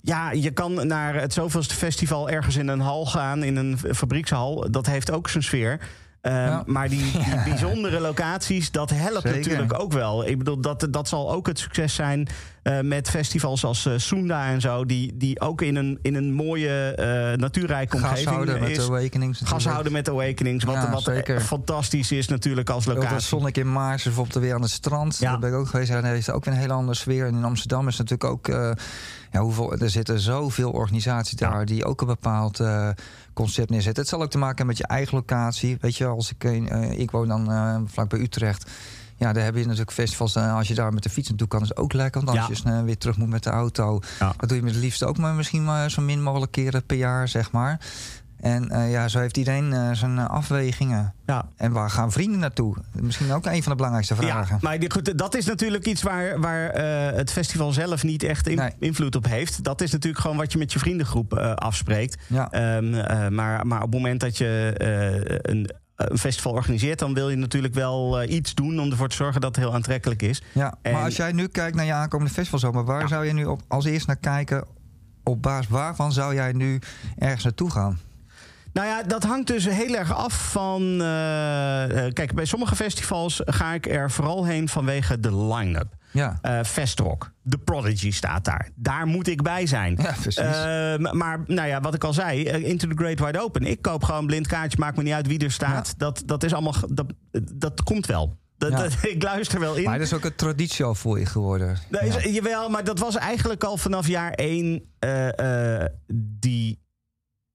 ja, 0.00 0.30
je 0.30 0.50
kan 0.50 0.86
naar 0.86 1.14
het 1.14 1.32
zoveelste 1.32 1.74
festival 1.74 2.28
ergens 2.30 2.56
in 2.56 2.68
een 2.68 2.80
hal 2.80 3.06
gaan, 3.06 3.42
in 3.42 3.56
een 3.56 3.78
fabriekshal. 3.94 4.70
Dat 4.70 4.86
heeft 4.86 5.10
ook 5.10 5.28
zijn 5.28 5.42
sfeer. 5.42 5.80
Ehm, 6.20 6.36
Ja. 6.36 6.62
Maar 6.66 6.88
die, 6.88 7.12
die 7.24 7.42
bijzondere 7.44 8.00
locaties, 8.00 8.70
dat 8.70 8.90
helpt 8.90 9.22
Zeker. 9.22 9.36
natuurlijk 9.36 9.80
ook 9.80 9.92
wel. 9.92 10.26
Ik 10.26 10.38
bedoel, 10.38 10.60
dat, 10.60 10.86
dat 10.90 11.08
zal 11.08 11.32
ook 11.32 11.46
het 11.46 11.58
succes 11.58 11.94
zijn 11.94 12.28
eh, 12.68 12.80
met 12.80 13.10
festivals 13.10 13.64
als 13.64 13.86
eh, 13.86 13.92
Sunda 13.96 14.46
en 14.46 14.60
zo... 14.60 14.84
die, 14.84 15.16
die 15.16 15.40
ook 15.40 15.62
in 15.62 15.76
een, 15.76 15.98
in 16.02 16.14
een 16.14 16.32
mooie 16.32 16.94
eh 16.94 17.38
natuurrijke 17.38 17.96
omgeving 17.96 18.18
Gashouden 18.18 18.60
met 18.60 18.70
is. 18.70 18.76
de 18.76 18.82
Awakenings. 18.82 19.40
Gashouden 19.44 19.92
met 19.92 20.08
Awakenings, 20.08 20.64
wat, 20.64 20.74
Ja, 20.74 20.90
wat 20.90 21.02
zeker. 21.02 21.40
fantastisch 21.40 22.12
is 22.12 22.28
natuurlijk 22.28 22.70
als 22.70 22.88
Ook 22.88 22.94
locatie. 22.94 23.20
Sonic 23.20 23.56
in 23.56 23.72
Maars, 23.72 24.02
bijvoorbeeld 24.02 24.44
weer 24.44 24.54
aan 24.54 24.62
het 24.62 24.70
strand. 24.70 25.18
Ja. 25.18 25.30
Daar 25.30 25.38
ben 25.38 25.50
ik 25.50 25.56
ook 25.56 25.68
geweest. 25.68 25.88
Ja, 25.90 26.00
daar 26.00 26.16
is 26.16 26.30
ook 26.30 26.44
weer 26.44 26.54
een 26.54 26.60
hele 26.60 26.72
andere 26.72 26.96
sfeer. 26.96 27.26
En 27.26 27.34
in 27.34 27.44
Amsterdam 27.44 27.88
is 27.88 27.96
natuurlijk 27.96 28.30
ook... 28.30 28.46
ja, 29.32 29.40
hoeveel, 29.40 29.72
er 29.72 29.90
zitten 29.90 30.20
zoveel 30.20 30.70
organisaties 30.70 31.36
daar... 31.36 31.64
die 31.64 31.84
ook 31.84 32.00
een 32.00 32.06
bepaald 32.06 32.62
concept 33.32 33.70
neerzetten. 33.70 34.02
Het 34.02 34.12
zal 34.12 34.22
ook 34.22 34.30
te 34.30 34.38
maken 34.38 34.56
hebben 34.56 34.76
met 34.76 34.86
je 34.86 34.94
eigen 34.94 35.14
locatie. 35.14 35.76
Weet 35.80 35.96
je, 35.96 36.06
als 36.06 36.32
ik, 36.38 36.44
ik 36.90 37.10
woon 37.10 37.28
dan 37.28 37.88
vlak 37.88 38.08
bij 38.08 38.18
Utrecht... 38.20 38.70
Ja, 39.18 39.32
daar 39.32 39.44
heb 39.44 39.54
je 39.56 39.62
natuurlijk 39.64 39.92
festivals. 39.92 40.34
eh, 40.36 40.54
als 40.54 40.68
je 40.68 40.74
daar 40.74 40.92
met 40.92 41.02
de 41.02 41.10
fiets 41.10 41.28
naartoe 41.28 41.48
kan, 41.48 41.62
is 41.62 41.76
ook 41.76 41.92
lekker. 41.92 42.24
Want 42.24 42.38
als 42.38 42.60
Ja. 42.64 42.76
je 42.78 42.84
weer 42.84 42.98
terug 42.98 43.16
moet 43.16 43.28
met 43.28 43.42
de 43.42 43.50
auto... 43.50 44.00
Ja. 44.18 44.34
dat 44.38 44.48
doe 44.48 44.58
je 44.58 44.64
met 44.64 44.72
het 44.74 44.82
liefst 44.82 45.04
ook 45.04 45.18
maar 45.18 45.34
misschien 45.34 45.64
maar 45.64 45.90
zo 45.90 46.02
min 46.02 46.22
mogelijk 46.22 46.52
keren 46.52 46.84
per 46.84 46.96
jaar, 46.96 47.28
zeg 47.28 47.50
maar. 47.52 47.80
En 48.40 48.70
eh, 48.70 48.90
ja, 48.90 49.08
zo 49.08 49.18
heeft 49.18 49.36
iedereen 49.36 49.72
eh, 49.72 49.90
zijn 49.92 50.18
afwegingen. 50.18 51.14
Ja. 51.26 51.48
En 51.56 51.72
waar 51.72 51.90
gaan 51.90 52.12
vrienden 52.12 52.38
naartoe? 52.40 52.76
Misschien 52.92 53.32
ook 53.32 53.46
een 53.46 53.62
van 53.62 53.70
de 53.70 53.76
belangrijkste 53.76 54.14
vragen. 54.16 54.58
Ja, 54.60 54.68
maar 54.68 54.78
goed, 54.88 55.18
dat 55.18 55.34
is 55.34 55.46
natuurlijk 55.46 55.86
iets 55.86 56.02
waar, 56.02 56.40
waar 56.40 56.72
het 57.14 57.32
festival 57.32 57.72
zelf 57.72 58.02
niet 58.02 58.22
echt 58.22 58.46
in- 58.48 58.56
Nee. 58.56 58.70
invloed 58.78 59.16
op 59.16 59.24
heeft. 59.26 59.64
Dat 59.64 59.80
is 59.80 59.90
natuurlijk 59.92 60.22
gewoon 60.22 60.36
wat 60.36 60.52
je 60.52 60.58
met 60.58 60.72
je 60.72 60.78
vriendengroep 60.78 61.32
afspreekt. 61.54 62.16
Ja. 62.26 62.50
Ehm, 62.50 62.94
eh, 62.94 63.28
maar, 63.28 63.66
maar 63.66 63.82
op 63.82 63.92
het 63.92 64.00
moment 64.00 64.20
dat 64.20 64.38
je 64.38 64.72
een, 65.42 65.70
een 65.98 66.18
festival 66.18 66.52
organiseert, 66.52 66.98
dan 66.98 67.14
wil 67.14 67.30
je 67.30 67.36
natuurlijk 67.36 67.74
wel 67.74 68.20
eh, 68.20 68.34
iets 68.34 68.54
doen 68.54 68.80
om 68.80 68.90
ervoor 68.90 69.08
te 69.08 69.16
zorgen 69.16 69.40
dat 69.40 69.56
het 69.56 69.64
heel 69.64 69.74
aantrekkelijk 69.74 70.22
is. 70.22 70.42
Ja, 70.52 70.74
En- 70.82 70.92
maar 70.92 71.04
als 71.04 71.16
jij 71.16 71.32
nu 71.32 71.46
kijkt 71.46 71.76
naar 71.76 71.84
je 71.84 71.92
aankomende 71.92 72.32
festivalzomer, 72.32 72.84
waar 72.84 73.08
zou 73.08 73.24
je 73.26 73.32
nu 73.32 73.44
op, 73.44 73.60
als 73.68 73.84
eerst 73.84 74.06
naar 74.06 74.16
kijken? 74.16 74.64
Op 75.24 75.42
basis 75.42 75.68
waarvan 75.68 76.12
zou 76.12 76.34
jij 76.34 76.52
nu 76.52 76.80
ergens 77.18 77.44
naartoe 77.44 77.70
gaan? 77.70 77.98
Nou 78.72 78.86
ja, 78.86 79.02
dat 79.02 79.24
hangt 79.24 79.46
dus 79.46 79.64
heel 79.64 79.94
erg 79.94 80.14
af 80.14 80.50
van. 80.50 80.82
eh, 81.00 82.06
eh, 82.06 82.12
kijk, 82.12 82.34
bij 82.34 82.44
sommige 82.44 82.76
festivals 82.76 83.40
ga 83.44 83.72
ik 83.74 83.86
er 83.86 84.10
vooral 84.10 84.44
heen 84.44 84.68
vanwege 84.68 85.20
de 85.20 85.36
line-up. 85.44 85.96
Ja, 86.12 86.38
Eh 86.42 86.60
Festrock, 86.64 87.32
The 87.48 87.58
Prodigy 87.58 88.10
staat 88.10 88.44
daar. 88.44 88.70
Daar 88.74 89.06
moet 89.06 89.28
ik 89.28 89.42
bij 89.42 89.66
zijn. 89.66 89.98
ja 90.02 90.12
precies. 90.20 90.36
Ehm, 90.36 91.16
maar 91.16 91.40
nou 91.46 91.68
ja, 91.68 91.80
wat 91.80 91.94
ik 91.94 92.04
al 92.04 92.12
zei, 92.12 92.44
eh, 92.44 92.68
Into 92.68 92.88
the 92.88 92.94
Great 92.96 93.18
Wide 93.20 93.40
Open. 93.42 93.62
Ik 93.66 93.82
koop 93.82 94.04
gewoon 94.04 94.20
een 94.20 94.26
blind 94.26 94.46
kaartje, 94.46 94.78
maakt 94.78 94.96
me 94.96 95.02
niet 95.02 95.12
uit 95.12 95.26
wie 95.26 95.38
er 95.38 95.50
staat. 95.50 95.86
Ja. 95.86 95.94
Dat, 95.96 96.22
dat 96.26 96.44
is 96.44 96.52
allemaal, 96.52 96.74
dat, 96.90 97.06
dat 97.54 97.82
komt 97.82 98.06
wel. 98.06 98.36
Dat, 98.58 98.70
Ja. 98.70 98.76
dat- 98.76 98.92
ik 99.14 99.22
luister 99.22 99.60
wel 99.60 99.74
in. 99.74 99.84
maar 99.84 99.98
dat 99.98 100.06
is 100.06 100.12
ook 100.12 100.24
een 100.24 100.34
traditie 100.34 100.84
al 100.84 100.94
voor 100.94 101.18
je 101.18 101.26
geworden. 101.26 101.76
Dat 101.90 102.02
is, 102.02 102.14
Ja. 102.22 102.30
Jawel, 102.30 102.68
maar 102.68 102.84
dat 102.84 102.98
was 102.98 103.16
eigenlijk 103.16 103.64
al 103.64 103.76
vanaf 103.76 104.06
jaar 104.06 104.32
één. 104.32 104.82
die, 106.40 106.78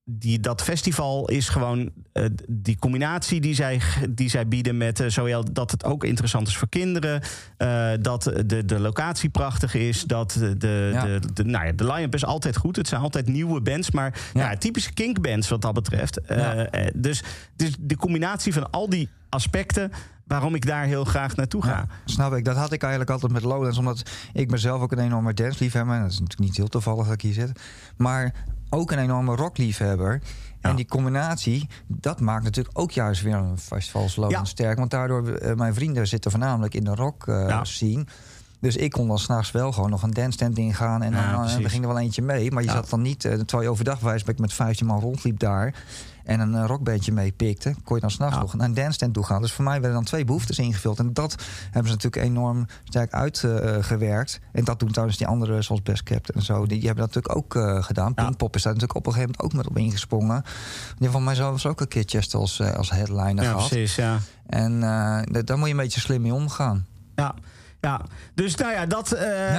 die, 0.06 0.39
dat 0.39 0.62
festival 0.62 1.30
is 1.30 1.49
gewoon 1.49 1.91
eh, 2.14 2.26
die 2.47 2.78
combinatie 2.80 3.41
die 3.41 3.56
zij, 3.56 3.82
die 4.10 4.30
zij 4.30 4.47
bieden 4.47 4.78
met 4.78 4.99
eh, 4.99 5.08
zowel 5.10 5.54
dat 5.54 5.72
het 5.72 5.84
ook 5.84 6.04
interessant 6.04 6.47
is 6.47 6.58
voor 6.58 6.70
kinderen, 6.70 7.22
eh, 7.58 7.91
dat 8.01 8.24
de, 8.45 8.66
de 8.66 8.80
locatie 8.80 9.30
prachtig 9.30 9.74
is, 9.74 10.04
dat 10.04 10.32
de, 10.39 10.58
de, 10.58 10.89
Ja. 10.93 11.06
de, 11.06 11.34
de- 11.34 11.43
nou 11.43 11.66
ja, 11.66 11.72
de 11.72 11.86
line-up 11.91 12.14
is 12.14 12.26
altijd 12.26 12.58
goed. 12.58 12.76
Het 12.76 12.88
zijn 12.88 13.01
altijd 13.01 13.28
nieuwe 13.28 13.62
bands, 13.62 13.91
maar 13.91 14.20
ja. 14.34 14.51
Ja. 14.51 14.58
typische 14.58 14.93
kinkbands 14.93 15.49
wat 15.49 15.62
dat 15.62 15.74
betreft. 15.74 16.20
Dus, 16.93 17.24
dus 17.56 17.76
de 17.80 17.95
combinatie 17.97 18.54
van 18.54 18.70
al 18.70 18.89
die 18.89 19.10
aspecten 19.30 19.91
waarom 20.28 20.56
ik 20.56 20.66
daar 20.66 20.86
heel 20.86 21.04
graag 21.04 21.36
naartoe 21.36 21.64
ga. 21.64 21.70
Ja, 21.72 21.88
snap 22.06 22.34
ik. 22.34 22.45
Dat 22.45 22.56
had 22.56 22.72
ik 22.72 22.82
eigenlijk 22.82 23.12
altijd 23.12 23.32
met 23.32 23.43
Lowlands. 23.43 23.78
Omdat 23.78 24.10
ik 24.34 24.49
mezelf 24.51 24.82
ook 24.82 24.91
een 24.91 24.99
enorme 24.99 25.34
dansliefhebber. 25.34 25.99
Dat 25.99 26.12
is 26.12 26.20
natuurlijk 26.20 26.49
niet 26.49 26.58
heel 26.58 26.68
toevallig 26.68 27.04
dat 27.06 27.14
ik 27.14 27.22
hier 27.22 27.34
zit. 27.34 27.51
Maar 27.97 28.34
ook 28.74 28.92
een 28.92 29.00
enorme 29.00 29.36
rockliefhebber. 29.36 30.22
En 30.62 30.76
die 30.76 30.86
combinatie, 30.86 31.68
dat 31.88 32.20
maakt 32.20 32.44
natuurlijk 32.44 32.80
ook 32.80 32.92
juist 32.92 33.22
weer 33.22 33.34
een 33.36 33.58
festival 33.58 34.30
Ja. 34.30 34.44
sterk. 34.44 34.78
Want 34.78 34.92
daardoor, 34.92 35.28
eh, 35.34 35.56
mijn 35.56 35.74
vrienden 35.74 36.08
zitten 36.08 36.32
voornamelijk 36.32 36.74
in 36.74 36.84
de 36.84 36.96
rock 36.96 37.28
eh, 37.28 37.48
Ja. 37.48 37.64
scene. 37.64 38.06
Dus 38.60 38.76
ik 38.76 38.92
kon 38.92 39.08
dan 39.08 39.20
s'nachts 39.20 39.52
wel 39.52 39.72
gewoon 39.72 39.90
nog 39.90 40.04
een 40.04 40.12
dance 40.12 40.38
tent 40.38 40.58
ingaan. 40.58 41.02
En 41.04 41.12
dan, 41.12 41.40
precies. 41.40 41.64
er 41.64 41.70
ging 41.70 41.82
er 41.84 41.90
wel 41.90 42.00
eentje 42.00 42.22
mee. 42.22 42.52
Maar 42.52 42.64
je 42.64 42.70
zat 42.70 42.90
dan 42.90 43.02
niet, 43.02 43.26
eh, 43.26 43.32
terwijl 43.32 43.64
je 43.64 43.70
overdag 43.70 44.00
wijs 44.00 44.24
ik 44.24 44.40
met 44.40 44.54
15 44.54 44.86
man 44.86 45.00
rondliep 45.00 45.40
daar. 45.40 45.74
En 46.24 46.40
een 46.40 46.56
eh, 46.56 46.64
rockbandje 46.66 47.12
meepikte. 47.12 47.76
Kon 47.84 47.96
je 47.96 48.02
dan 48.02 48.12
s'nachts 48.12 48.36
Ja. 48.36 48.42
nog 48.42 48.54
naar 48.54 48.68
een 48.68 48.74
dance 48.74 48.98
tent 48.98 49.14
toe 49.14 49.24
gaan. 49.26 49.42
Dus 49.42 49.52
voor 49.52 49.64
mij 49.64 49.74
werden 49.74 49.94
dan 49.94 50.04
twee 50.04 50.26
behoeftes 50.26 50.58
ingevuld. 50.60 51.00
En 51.00 51.14
dat 51.14 51.36
hebben 51.72 51.92
ze 51.92 51.96
natuurlijk 51.98 52.24
enorm 52.26 52.66
sterk 52.84 53.12
uitgewerkt. 53.14 54.40
en 54.52 54.64
dat 54.64 54.80
doen 54.80 54.90
trouwens 54.90 55.18
die 55.18 55.28
anderen, 55.28 55.64
zoals 55.64 55.82
Best 55.82 56.04
Kept 56.04 56.30
en 56.32 56.42
zo. 56.42 56.66
Die, 56.66 56.78
die 56.80 56.88
hebben 56.88 57.06
dat 57.06 57.16
natuurlijk 57.16 57.36
ook 57.36 57.56
eh, 57.56 57.84
gedaan. 57.84 58.12
Ja. 58.16 58.24
Pinkpop 58.24 58.56
is 58.56 58.62
daar 58.64 58.74
natuurlijk 58.74 59.00
op 59.00 59.06
een 59.08 59.14
gegeven 59.14 59.36
moment 59.38 59.58
ook 59.58 59.64
met 59.64 59.72
op 59.72 59.78
ingesprongen. 59.86 60.44
Die 60.98 61.10
van 61.10 61.24
mij 61.24 61.36
zelfs 61.36 61.66
ook 61.66 61.82
een 61.82 61.88
keer 61.88 62.04
Chester 62.06 62.40
als, 62.40 62.60
eh, 62.60 62.72
als 62.74 62.90
headliner 62.92 63.44
Ja, 63.44 63.52
gehad. 63.52 63.68
precies, 63.68 63.96
ja. 63.96 64.18
En 64.48 64.80
da- 64.80 65.42
daar 65.44 65.58
moet 65.58 65.68
je 65.68 65.74
een 65.74 65.80
beetje 65.80 66.00
slim 66.00 66.22
mee 66.22 66.34
omgaan. 66.34 66.86
Ja. 67.16 67.34
Ja, 67.84 68.02
dus 68.34 68.56
nou 68.56 68.72
ja, 68.74 68.86
dat, 68.86 69.12
eh, 69.12 69.54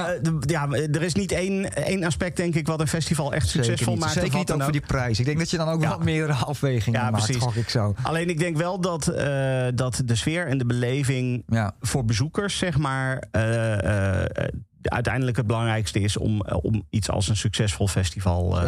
Ja. 0.45 0.67
er 0.71 1.01
is 1.01 1.13
niet 1.13 1.31
één, 1.31 1.73
één 1.73 2.03
aspect, 2.03 2.37
denk 2.37 2.55
ik, 2.55 2.67
wat 2.67 2.79
een 2.79 2.87
festival 2.87 3.33
echt 3.33 3.47
succesvol 3.49 3.93
niet. 3.93 4.01
maakt. 4.01 4.13
Zeker 4.13 4.37
niet 4.37 4.47
dan 4.47 4.55
ook 4.57 4.63
voor 4.63 4.71
die 4.71 4.81
prijs. 4.81 5.19
Ik 5.19 5.25
denk 5.25 5.37
dat 5.37 5.49
je 5.49 5.57
dan 5.57 5.69
ook 5.69 5.81
Ja. 5.81 5.89
wat 5.89 6.03
meerdere 6.03 6.33
afwegingen 6.53 6.99
Ja, 6.99 7.09
maakt, 7.11 7.25
precies. 7.25 7.55
ik 7.55 7.69
zo. 7.69 7.95
Alleen 8.03 8.29
ik 8.29 8.39
denk 8.39 8.57
wel 8.57 8.79
dat, 8.81 9.07
eh, 9.07 9.65
dat 9.75 10.01
de 10.05 10.15
sfeer 10.15 10.47
en 10.47 10.57
de 10.57 10.65
beleving 10.65 11.43
voor 11.81 12.05
bezoekers, 12.05 12.57
zeg 12.57 12.77
maar, 12.77 13.23
eh, 13.31 14.35
uiteindelijk 14.81 15.37
het 15.37 15.47
belangrijkste 15.47 15.99
is 15.99 16.17
om, 16.17 16.41
om 16.41 16.83
iets 16.89 17.09
als 17.09 17.27
een 17.27 17.37
succesvol 17.37 17.87
festival 17.87 18.59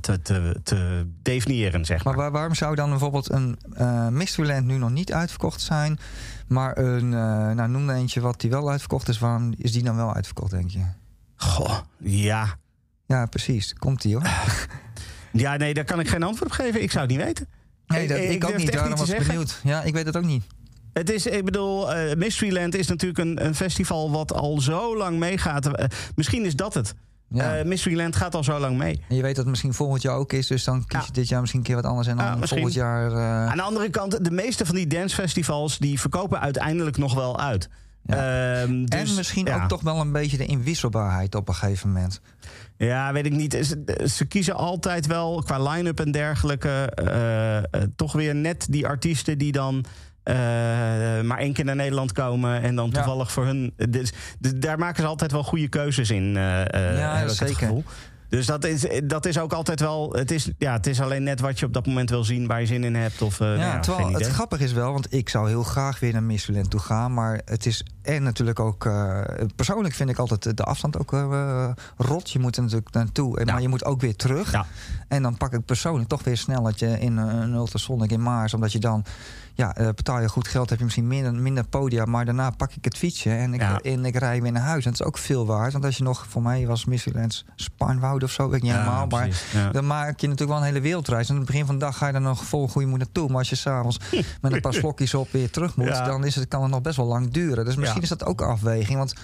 te, 0.00 0.22
te, 0.22 0.56
te 0.62 1.06
definiëren, 1.22 1.84
zeg 1.84 2.04
maar. 2.04 2.14
Maar 2.14 2.22
waar- 2.22 2.32
waarom 2.32 2.54
zou 2.54 2.74
dan 2.74 2.90
bijvoorbeeld 2.90 3.30
een 3.30 3.58
Mysteryland 4.10 4.66
nu 4.66 4.76
nog 4.76 4.90
niet 4.90 5.12
uitverkocht 5.12 5.60
zijn... 5.60 5.98
maar 6.48 6.78
een, 6.78 7.14
eh 7.14 7.50
nou 7.50 7.68
noem 7.68 7.88
er 7.88 7.96
eentje 7.96 8.20
wat 8.20 8.40
die 8.40 8.50
wel 8.50 8.70
uitverkocht 8.70 9.08
is... 9.08 9.18
waarom 9.18 9.54
is 9.56 9.72
die 9.72 9.82
dan 9.82 9.96
wel 9.96 10.14
uitverkocht, 10.14 10.50
denk 10.50 10.70
je? 10.70 10.84
Goh, 11.36 11.78
ja. 11.98 12.56
Ja, 13.06 13.26
precies. 13.26 13.74
Komt 13.74 14.02
die 14.02 14.14
hoor. 14.14 14.26
Ja, 15.38 15.56
nee, 15.56 15.74
daar 15.74 15.84
kan 15.84 16.00
ik 16.00 16.08
geen 16.08 16.22
antwoord 16.22 16.50
op 16.50 16.56
geven. 16.56 16.82
Ik 16.82 16.90
zou 16.90 17.06
het 17.06 17.16
niet 17.16 17.24
weten. 17.24 17.48
Nee, 17.86 18.08
dat, 18.08 18.18
ik, 18.18 18.44
ook 18.44 18.56
niet. 18.56 18.72
Daarom 18.72 18.96
was 18.96 19.08
ik 19.08 19.26
benieuwd. 19.26 19.60
Ja, 19.62 19.82
ik 19.82 19.94
weet 19.94 20.06
het 20.06 20.16
ook 20.16 20.24
niet. 20.24 20.44
Het 20.92 21.10
is, 21.10 21.26
ik 21.26 21.44
bedoel, 21.44 21.94
eh, 21.94 22.16
Mysteryland 22.16 22.74
is 22.74 22.86
natuurlijk 22.86 23.18
een, 23.18 23.46
een 23.46 23.54
festival 23.54 24.10
wat 24.10 24.32
al 24.32 24.60
zo 24.60 24.96
lang 24.96 25.18
meegaat. 25.18 25.66
Eh, 25.66 25.86
misschien 26.14 26.44
is 26.44 26.56
dat 26.56 26.74
het. 26.74 26.94
Ja. 27.28 27.56
Eh, 27.56 27.64
Mysteryland 27.64 28.16
gaat 28.16 28.34
al 28.34 28.44
zo 28.44 28.58
lang 28.58 28.76
mee. 28.78 29.04
en 29.08 29.16
je 29.16 29.22
weet 29.22 29.30
dat 29.30 29.36
het 29.40 29.46
misschien 29.48 29.74
volgend 29.74 30.02
jaar 30.02 30.14
ook 30.16 30.32
is... 30.32 30.46
dus 30.46 30.64
dan 30.64 30.86
kies 30.86 31.00
je 31.00 31.06
Ja. 31.06 31.12
dit 31.12 31.28
jaar 31.28 31.40
misschien 31.40 31.60
een 31.60 31.66
keer 31.66 31.76
wat 31.76 31.84
anders... 31.84 32.06
en 32.06 32.16
dan 32.16 32.48
volgend 32.48 32.72
jaar... 32.72 33.12
eh, 33.12 33.46
Aan 33.50 33.56
de 33.56 33.62
andere 33.62 33.90
kant, 33.90 34.24
de 34.24 34.30
meeste 34.30 34.66
van 34.66 34.74
die 34.74 34.86
dancefestivals 34.86 35.78
die 35.78 36.00
verkopen 36.00 36.40
uiteindelijk 36.40 36.96
nog 36.96 37.14
wel 37.14 37.38
uit. 37.40 37.68
Ja. 38.02 38.60
Ehm, 38.62 38.84
dus, 38.84 39.08
en 39.10 39.16
misschien 39.16 39.52
ook 39.52 39.68
toch 39.68 39.82
wel 39.82 40.00
een 40.00 40.12
beetje 40.12 40.36
de 40.36 40.46
inwisselbaarheid 40.46 41.34
op 41.34 41.48
een 41.48 41.54
gegeven 41.54 41.92
moment. 41.92 42.20
Ja, 42.76 43.12
weet 43.12 43.26
ik 43.26 43.32
niet. 43.32 43.52
Ze, 43.52 44.04
ze 44.14 44.24
kiezen 44.24 44.54
altijd 44.54 45.06
wel 45.06 45.42
qua 45.42 45.70
line-up 45.70 46.00
en 46.00 46.10
dergelijke. 46.12 46.92
eh, 46.94 47.56
eh, 47.56 47.64
toch 47.96 48.12
weer 48.12 48.34
net 48.34 48.66
die 48.70 48.86
artiesten 48.86 49.38
die 49.38 49.52
dan. 49.52 49.84
Eh, 50.26 50.34
maar 51.20 51.38
één 51.38 51.52
keer 51.52 51.64
naar 51.64 51.76
Nederland 51.76 52.12
komen 52.12 52.62
en 52.62 52.74
dan 52.76 52.86
Ja. 52.86 52.92
toevallig 52.92 53.32
voor 53.32 53.44
hun. 53.44 53.72
Dus, 53.90 54.12
dus 54.38 54.52
daar 54.56 54.78
maken 54.78 55.02
ze 55.02 55.08
altijd 55.08 55.32
wel 55.32 55.44
goede 55.44 55.68
keuzes 55.68 56.10
in. 56.10 56.36
eh, 56.36 56.74
eh, 56.74 56.98
Ja, 56.98 57.28
zeker. 57.28 57.54
gevoel. 57.56 57.84
Dus 58.28 58.46
dat 58.46 58.64
is, 58.64 58.86
dat 59.04 59.26
is 59.26 59.38
ook 59.38 59.52
altijd 59.52 59.80
wel. 59.80 60.12
Het 60.12 60.30
is, 60.30 60.50
ja, 60.58 60.72
het 60.72 60.86
is 60.86 61.00
alleen 61.00 61.22
net 61.22 61.40
wat 61.40 61.58
je 61.58 61.66
op 61.66 61.72
dat 61.72 61.86
moment 61.86 62.10
wil 62.10 62.24
zien, 62.24 62.46
waar 62.46 62.60
je 62.60 62.66
zin 62.66 62.84
in 62.84 62.94
hebt. 62.94 63.22
Of, 63.22 63.38
Ja, 63.38 63.80
terwijl 63.80 64.12
het 64.12 64.26
grappig 64.26 64.60
is 64.60 64.72
wel, 64.72 64.92
want 64.92 65.12
ik 65.14 65.28
zou 65.28 65.48
heel 65.48 65.62
graag 65.62 66.00
weer 66.00 66.12
naar 66.12 66.22
Michelin 66.22 66.68
toe 66.68 66.80
gaan. 66.80 67.14
Maar 67.14 67.40
het 67.44 67.66
is 67.66 67.84
en 68.02 68.22
natuurlijk 68.22 68.60
ook. 68.60 68.90
persoonlijk 69.56 69.94
vind 69.94 70.10
ik 70.10 70.18
altijd 70.18 70.56
de 70.56 70.62
afstand 70.62 70.98
ook 70.98 71.10
rot. 71.96 72.30
Je 72.30 72.38
moet 72.38 72.56
er 72.56 72.62
natuurlijk 72.62 72.92
naartoe, 72.94 73.38
Ja. 73.44 73.52
maar 73.52 73.62
je 73.62 73.68
moet 73.68 73.84
ook 73.84 74.00
weer 74.00 74.16
terug. 74.16 74.52
Ja. 74.52 74.66
En 75.08 75.22
dan 75.22 75.36
pak 75.36 75.52
ik 75.52 75.64
persoonlijk 75.64 76.08
toch 76.08 76.24
weer 76.24 76.36
snel 76.36 76.62
dat 76.62 76.78
je 76.78 76.98
in 77.00 77.16
een 77.16 77.52
ultrasonic 77.52 78.10
in 78.10 78.22
Maars, 78.22 78.54
omdat 78.54 78.72
je 78.72 78.78
dan. 78.78 79.04
Ja, 79.56 79.74
eh, 79.74 79.86
betaal 79.94 80.20
je 80.20 80.28
goed 80.28 80.48
geld, 80.48 80.68
heb 80.70 80.78
je 80.78 80.84
misschien 80.84 81.06
minder, 81.06 81.34
minder 81.34 81.64
podia. 81.66 82.04
Maar 82.04 82.24
daarna 82.24 82.50
pak 82.50 82.72
ik 82.72 82.84
het 82.84 82.96
fietsje 82.96 83.30
en 83.30 83.54
ik, 83.54 83.60
Ja. 83.60 83.80
en 83.80 84.04
ik 84.04 84.16
rij 84.16 84.42
weer 84.42 84.52
naar 84.52 84.62
huis. 84.62 84.84
En 84.84 84.90
het 84.90 85.00
is 85.00 85.06
ook 85.06 85.18
veel 85.18 85.46
waard. 85.46 85.72
Want 85.72 85.84
als 85.84 85.96
je 85.96 86.02
nog, 86.02 86.26
voor 86.28 86.42
mij 86.42 86.66
was 86.66 86.84
Michelin's 86.84 87.44
Spanwoud 87.54 88.22
of 88.22 88.30
zo, 88.30 88.46
weet 88.48 88.56
ik 88.56 88.62
niet 88.62 88.72
helemaal. 88.72 89.06
Maar 89.06 89.28
dan 89.72 89.86
maak 89.86 90.20
je 90.20 90.28
natuurlijk 90.28 90.58
wel 90.58 90.58
een 90.58 90.72
hele 90.72 90.80
wereldreis. 90.80 91.28
En 91.28 91.32
aan 91.34 91.40
het 91.40 91.50
begin 91.50 91.66
van 91.66 91.74
de 91.74 91.84
dag 91.84 91.96
ga 91.98 92.06
je 92.06 92.12
er 92.12 92.20
nog 92.20 92.44
vol 92.44 92.68
goede 92.68 92.88
moed 92.88 92.98
naartoe. 92.98 93.28
Maar 93.28 93.38
als 93.38 93.48
je 93.48 93.56
s'avonds 93.56 93.98
met 94.42 94.52
een 94.52 94.60
paar 94.60 94.74
slokjes 94.74 95.14
op 95.14 95.28
weer 95.30 95.50
terug 95.50 95.76
moet, 95.76 95.86
dan 95.94 96.24
is 96.24 96.34
het, 96.34 96.48
kan 96.48 96.62
het 96.62 96.70
nog 96.70 96.82
best 96.82 96.96
wel 96.96 97.06
lang 97.06 97.30
duren. 97.30 97.64
Dus 97.64 97.76
misschien 97.76 98.02
is 98.02 98.08
dat 98.08 98.24
ook 98.24 98.40
een 98.40 98.46
afweging. 98.46 98.98
Want 98.98 99.14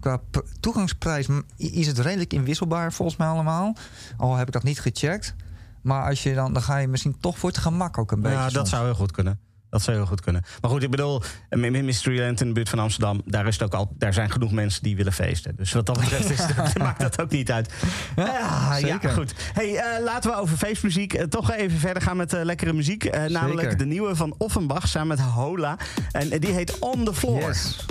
qua 0.00 0.20
toegangsprijs 0.60 1.26
is 1.56 1.86
het 1.86 1.98
redelijk 1.98 2.32
inwisselbaar 2.32 2.92
volgens 2.92 3.18
mij 3.18 3.28
allemaal. 3.28 3.76
Al 4.16 4.36
heb 4.36 4.46
ik 4.46 4.52
dat 4.52 4.62
niet 4.62 4.80
gecheckt. 4.80 5.34
Maar 5.82 6.08
als 6.08 6.22
je 6.22 6.34
dan, 6.34 6.52
dan 6.52 6.62
ga 6.62 6.76
je 6.76 6.88
misschien 6.88 7.16
toch 7.20 7.38
voor 7.38 7.48
het 7.48 7.58
gemak 7.58 7.98
ook 7.98 8.12
een 8.12 8.20
beetje. 8.20 8.36
Ja, 8.36 8.42
dat 8.44 8.52
soms. 8.52 8.70
zou 8.70 8.84
heel 8.84 8.94
goed 8.94 9.10
kunnen. 9.10 9.38
Dat 9.72 9.82
zou 9.82 9.96
heel 9.96 10.06
goed 10.06 10.20
kunnen. 10.20 10.44
Maar 10.60 10.70
goed, 10.70 10.82
ik 10.82 10.90
bedoel, 10.90 11.22
eh, 11.48 11.82
Mysteryland 11.82 12.40
in 12.40 12.46
de 12.46 12.52
buurt 12.52 12.68
van 12.68 12.78
Amsterdam, 12.78 13.22
daar, 13.24 13.46
is 13.46 13.54
het 13.54 13.62
ook 13.62 13.74
al, 13.74 13.94
daar 13.98 14.12
zijn 14.12 14.30
genoeg 14.30 14.52
mensen 14.52 14.82
die 14.82 14.96
willen 14.96 15.12
feesten. 15.12 15.56
Dus 15.56 15.72
wat 15.72 15.86
dat 15.86 16.00
betreft 16.00 16.30
is, 16.30 16.46
maakt 16.78 17.00
dat 17.00 17.20
ook 17.20 17.30
niet 17.30 17.50
uit. 17.50 17.72
Ja, 18.16 18.98
goed. 18.98 19.34
Hey, 19.52 19.76
eh, 19.76 20.02
laten 20.04 20.30
we 20.30 20.36
over 20.36 20.56
feestmuziek 20.56 21.14
eh, 21.14 21.24
toch 21.24 21.52
even 21.52 21.78
verder 21.78 22.02
gaan 22.02 22.16
met 22.16 22.32
lekkere 22.32 22.72
muziek. 22.72 23.28
Namelijk 23.28 23.78
de 23.78 23.86
nieuwe 23.86 24.16
van 24.16 24.34
Offenbach 24.38 24.88
samen 24.88 25.08
met 25.08 25.20
Hola. 25.20 25.76
En 26.10 26.40
die 26.40 26.52
heet 26.52 26.78
On 26.78 27.04
the 27.04 27.14
Floor. 27.14 27.40
Yes. 27.40 27.86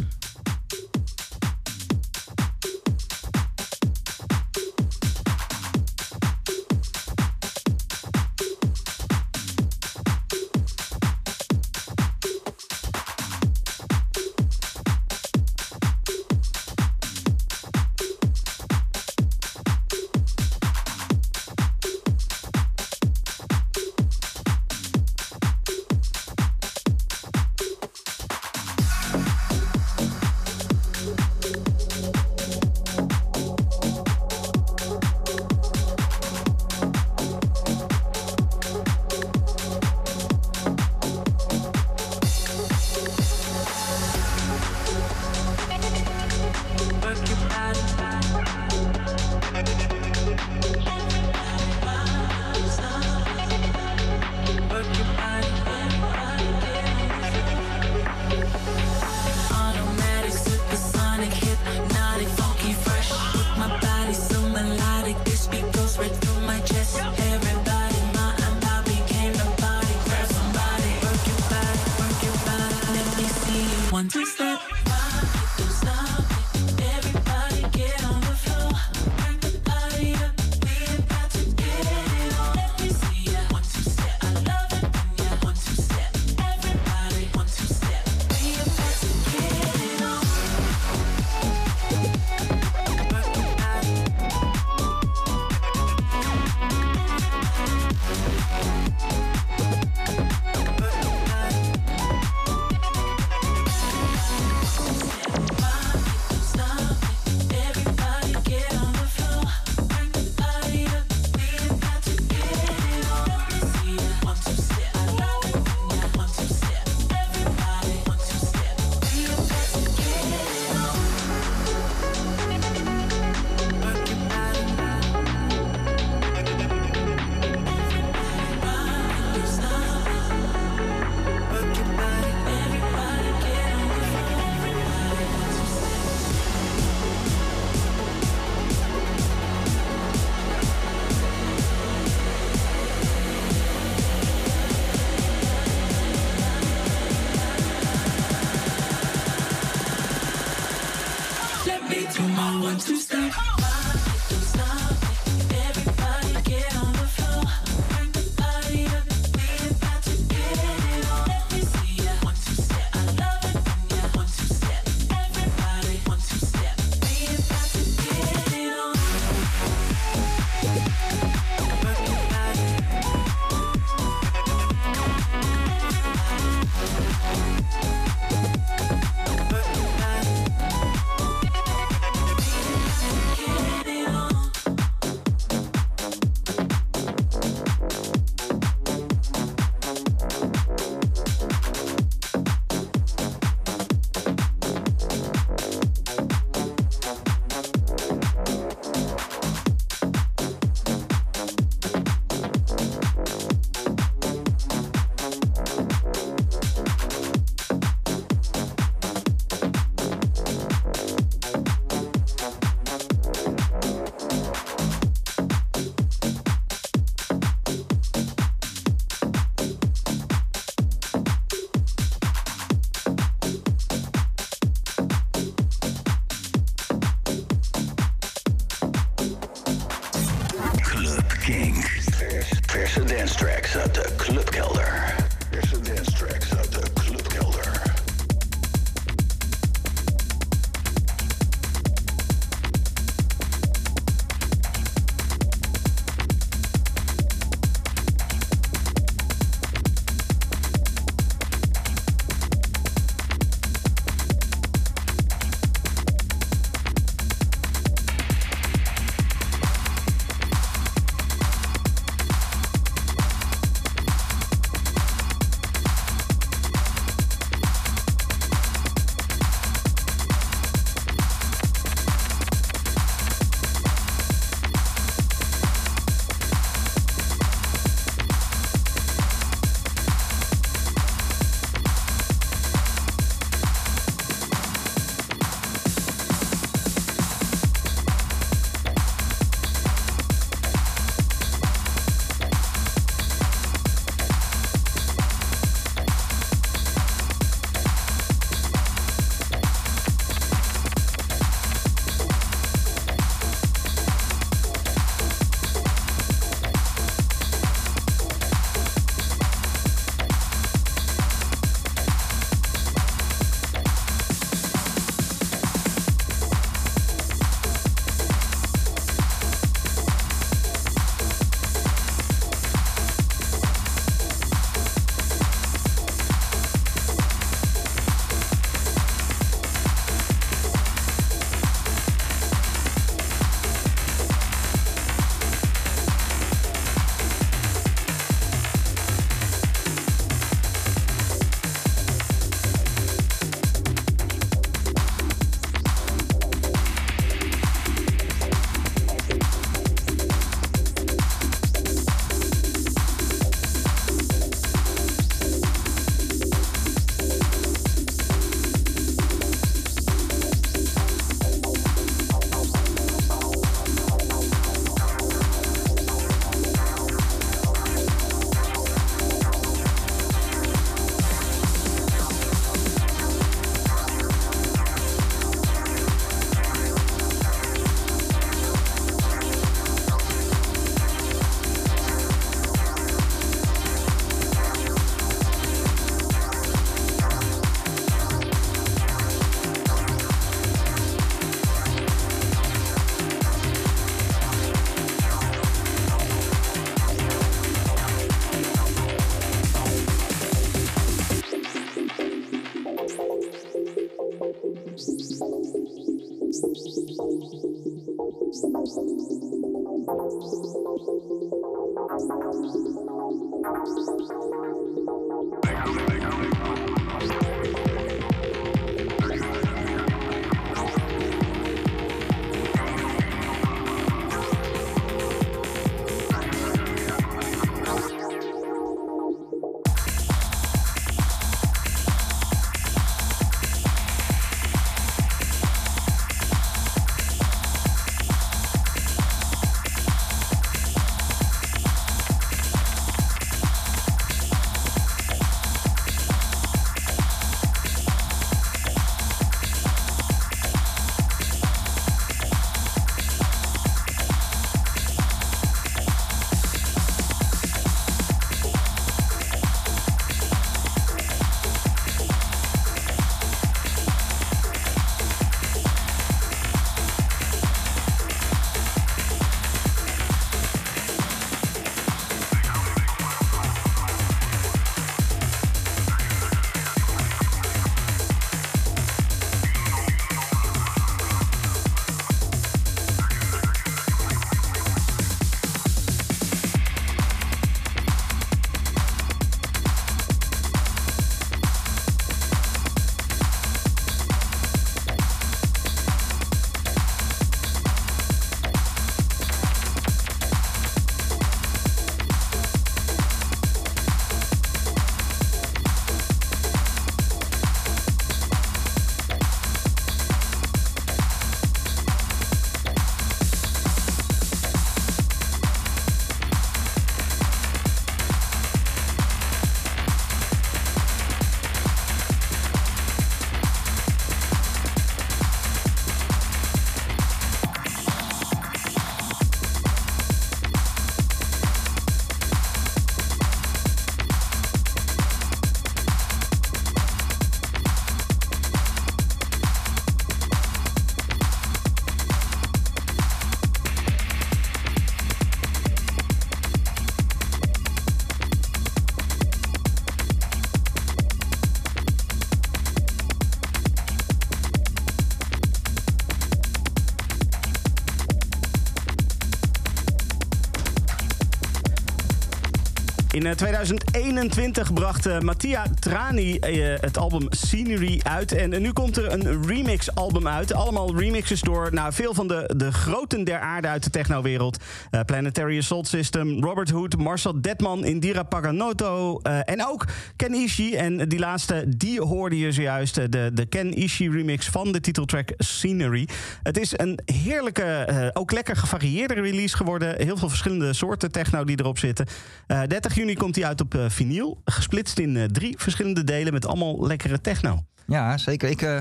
In 563.41 563.47
eh, 563.47 563.53
2021 563.53 564.93
bracht 564.93 565.25
eh, 565.25 565.39
Mattia 565.39 565.83
Trani 565.99 566.57
eh, 566.57 566.99
het 566.99 567.17
album 567.17 567.47
Scenery 567.49 568.19
uit. 568.23 568.51
En 568.51 568.73
eh, 568.73 568.79
nu 568.79 568.91
komt 568.93 569.17
er 569.17 569.31
een 569.31 569.65
remix-album 569.67 570.47
uit. 570.47 570.73
Allemaal 570.73 571.19
remixes 571.19 571.61
door 571.61 571.89
nou, 571.93 572.13
veel 572.13 572.33
van 572.33 572.47
de, 572.47 572.73
de 572.77 572.91
groten 572.91 573.43
der 573.43 573.59
aarde 573.59 573.87
uit 573.87 574.03
de 574.03 574.09
technowereld. 574.09 574.77
Eh 575.09 575.19
Planetary 575.25 575.77
Assault 575.77 576.07
System, 576.07 576.63
Robert 576.63 576.89
Hood, 576.89 577.17
Marcel 577.17 577.61
Detman, 577.61 578.05
Indira 578.05 578.43
Paganoto 578.43 579.39
eh, 579.39 579.59
en 579.65 579.87
ook 579.87 580.05
Ken 580.35 580.53
Ishii. 580.53 580.95
En 580.95 581.29
die 581.29 581.39
laatste, 581.39 581.83
die 581.97 582.21
hoorde 582.21 582.57
je 582.57 582.71
zojuist. 582.71 583.17
eh, 583.17 583.25
De, 583.29 583.51
de 583.53 583.65
Ken 583.65 583.93
Ishii 583.93 584.29
remix 584.29 584.65
van 584.67 584.91
de 584.91 584.99
titeltrack 584.99 585.49
Scenery. 585.57 586.27
Het 586.63 586.77
is 586.79 586.93
een 586.97 587.19
heerlijke, 587.25 587.83
eh, 587.83 588.27
ook 588.33 588.51
lekker 588.51 588.75
gevarieerde 588.75 589.33
release 589.33 589.75
geworden. 589.75 590.15
Heel 590.17 590.37
veel 590.37 590.49
verschillende 590.49 590.93
soorten 590.93 591.31
techno 591.31 591.63
die 591.63 591.79
erop 591.79 591.97
zitten. 591.97 592.25
Eh 592.67 592.81
30 592.87 593.15
juni 593.15 593.29
komt 593.35 593.55
hij 593.55 593.65
uit 593.65 593.81
op 593.81 593.95
eh, 593.95 594.09
vinyl. 594.09 594.61
Gesplitst 594.65 595.19
in 595.19 595.37
eh, 595.37 595.43
drie 595.43 595.75
verschillende 595.77 596.23
delen 596.23 596.53
met 596.53 596.65
allemaal 596.65 597.07
lekkere 597.07 597.41
techno. 597.41 597.83
Ja, 598.07 598.37
zeker. 598.37 598.69
Ik 598.69 598.81
eh, 598.81 598.97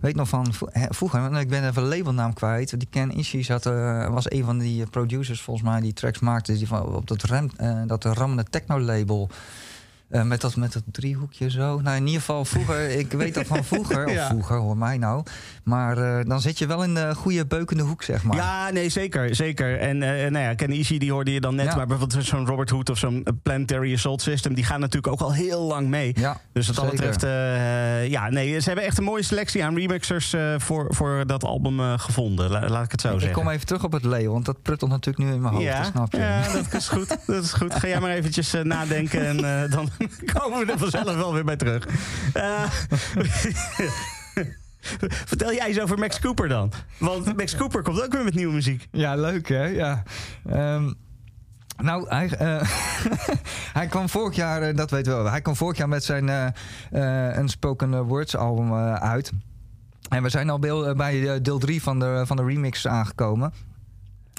weet 0.00 0.16
nog 0.16 0.28
van 0.28 0.54
vroeger, 0.72 1.40
ik 1.40 1.48
ben 1.48 1.68
even 1.68 1.82
labelnaam 1.82 2.32
kwijt. 2.32 2.78
Die 2.78 2.88
Ken 2.90 3.10
Ishii 3.10 3.42
zat, 3.42 3.64
was 4.10 4.30
een 4.30 4.44
van 4.44 4.58
die 4.58 4.86
producers 4.86 5.40
volgens 5.40 5.66
mij 5.66 5.80
die 5.80 5.92
tracks 5.92 6.18
maakte 6.18 6.52
die 6.52 6.66
van, 6.66 6.94
op 6.94 7.06
dat, 7.06 7.22
rem, 7.22 7.50
dat 7.86 8.04
rammende 8.04 8.44
techno 8.44 8.78
Eh, 10.10 10.22
met, 10.22 10.40
dat, 10.40 10.56
met 10.56 10.72
dat 10.72 10.82
driehoekje 10.92 11.50
zo. 11.50 11.80
Nou, 11.80 11.96
in 11.96 12.04
ieder 12.06 12.20
geval 12.20 12.44
vroeger, 12.44 12.90
ik 12.98 13.12
weet 13.12 13.34
dat 13.34 13.46
van 13.46 13.64
vroeger. 13.64 14.10
Ja. 14.10 14.22
Of 14.22 14.28
vroeger, 14.28 14.56
hoor 14.56 14.76
mij 14.76 14.98
nou. 14.98 15.22
Maar 15.64 15.98
eh, 16.18 16.24
dan 16.26 16.40
zit 16.40 16.58
je 16.58 16.66
wel 16.66 16.82
in 16.84 16.94
de 16.94 17.14
goede 17.14 17.46
beukende 17.46 17.82
hoek, 17.82 18.02
zeg 18.02 18.22
maar. 18.22 18.36
Ja, 18.36 18.70
nee, 18.70 18.88
zeker. 18.88 19.34
zeker. 19.34 19.78
En 19.78 20.02
eh 20.02 20.30
nou 20.30 20.44
ja, 20.44 20.54
Ken 20.54 20.70
Ishii, 20.70 20.98
die 20.98 21.12
hoorde 21.12 21.32
je 21.32 21.40
dan 21.40 21.54
net. 21.54 21.66
Ja. 21.66 21.76
Maar 21.76 21.86
bijvoorbeeld 21.86 22.24
zo'n 22.24 22.46
Robert 22.46 22.70
Hood 22.70 22.90
of 22.90 22.98
zo'n 22.98 23.26
Planetary 23.42 23.94
Assault 23.94 24.22
System... 24.22 24.54
die 24.54 24.64
gaan 24.64 24.80
natuurlijk 24.80 25.12
ook 25.12 25.20
al 25.20 25.32
heel 25.34 25.60
lang 25.62 25.88
mee. 25.88 26.12
Ja, 26.14 26.40
Dus 26.52 26.66
wat 26.66 26.76
dat 26.76 26.90
betreft, 26.90 27.22
ja, 28.10 28.28
nee, 28.30 28.60
ze 28.60 28.66
hebben 28.66 28.84
echt 28.84 28.98
een 28.98 29.04
mooie 29.04 29.22
selectie 29.22 29.64
aan 29.64 29.74
remixers 29.76 30.34
voor, 30.56 30.86
voor 30.94 31.22
dat 31.26 31.44
album 31.44 31.98
gevonden. 31.98 32.50
La- 32.50 32.68
laat 32.68 32.84
ik 32.84 32.90
het 32.90 33.00
zo 33.00 33.14
Ik 33.14 33.20
zeggen. 33.20 33.38
kom 33.42 33.48
even 33.50 33.66
terug 33.66 33.84
op 33.84 33.92
het 33.92 34.04
label, 34.04 34.32
want 34.32 34.44
dat 34.44 34.62
pruttelt 34.62 34.90
natuurlijk 34.90 35.24
nu 35.28 35.32
in 35.34 35.40
mijn 35.40 35.52
hoofd, 35.54 35.64
ja, 35.66 35.78
dat 35.82 35.86
snap 35.92 36.12
je. 36.12 36.18
ja, 36.18 36.52
dat 36.52 36.72
is 36.74 36.88
goed. 36.88 37.08
Dat 37.26 37.44
is 37.44 37.52
goed. 37.52 37.74
Ga 37.74 37.88
jij 37.88 38.00
maar 38.00 38.10
eventjes 38.10 38.54
nadenken 38.62 39.26
en 39.26 39.70
dan 39.70 39.88
komen 40.34 40.66
we 40.66 40.72
er 40.72 40.78
vanzelf 40.78 41.14
wel 41.14 41.34
weer 41.34 41.44
bij 41.44 41.56
terug. 41.56 41.86
Eh, 42.32 42.70
Vertel 45.26 45.52
jij 45.52 45.66
eens 45.66 45.80
over 45.80 45.98
Max 45.98 46.20
Cooper 46.20 46.48
dan. 46.48 46.72
Want 46.98 47.36
Max 47.36 47.56
Cooper 47.56 47.82
komt 47.82 48.02
ook 48.02 48.12
weer 48.12 48.24
met 48.24 48.34
nieuwe 48.34 48.52
muziek. 48.52 48.88
Ja, 48.90 49.14
leuk 49.14 49.48
hè? 49.48 49.64
Ja. 49.64 50.02
Ehm, 50.48 50.92
nou, 51.82 52.08
hij, 52.08 52.28
eh, 52.28 52.60
hij 53.78 53.86
kwam 53.86 54.08
vorig 54.08 54.36
jaar, 54.36 54.62
eh, 54.62 54.76
dat 54.76 54.90
weten 54.90 55.16
we 55.16 55.22
wel, 55.22 55.30
hij 55.30 55.40
kwam 55.40 55.56
vorig 55.56 55.76
jaar 55.76 55.88
met 55.88 56.04
zijn 56.04 56.28
eh, 56.90 57.38
Unspoken 57.38 58.02
Words 58.02 58.36
album 58.36 58.74
uit. 58.94 59.32
En 60.08 60.22
we 60.22 60.28
zijn 60.28 60.50
al 60.50 60.58
bij, 60.96 61.40
deel 61.42 61.58
3 61.58 61.82
van 61.82 61.98
de, 61.98 62.22
van 62.26 62.36
de 62.36 62.44
remix 62.44 62.86
aangekomen. 62.86 63.52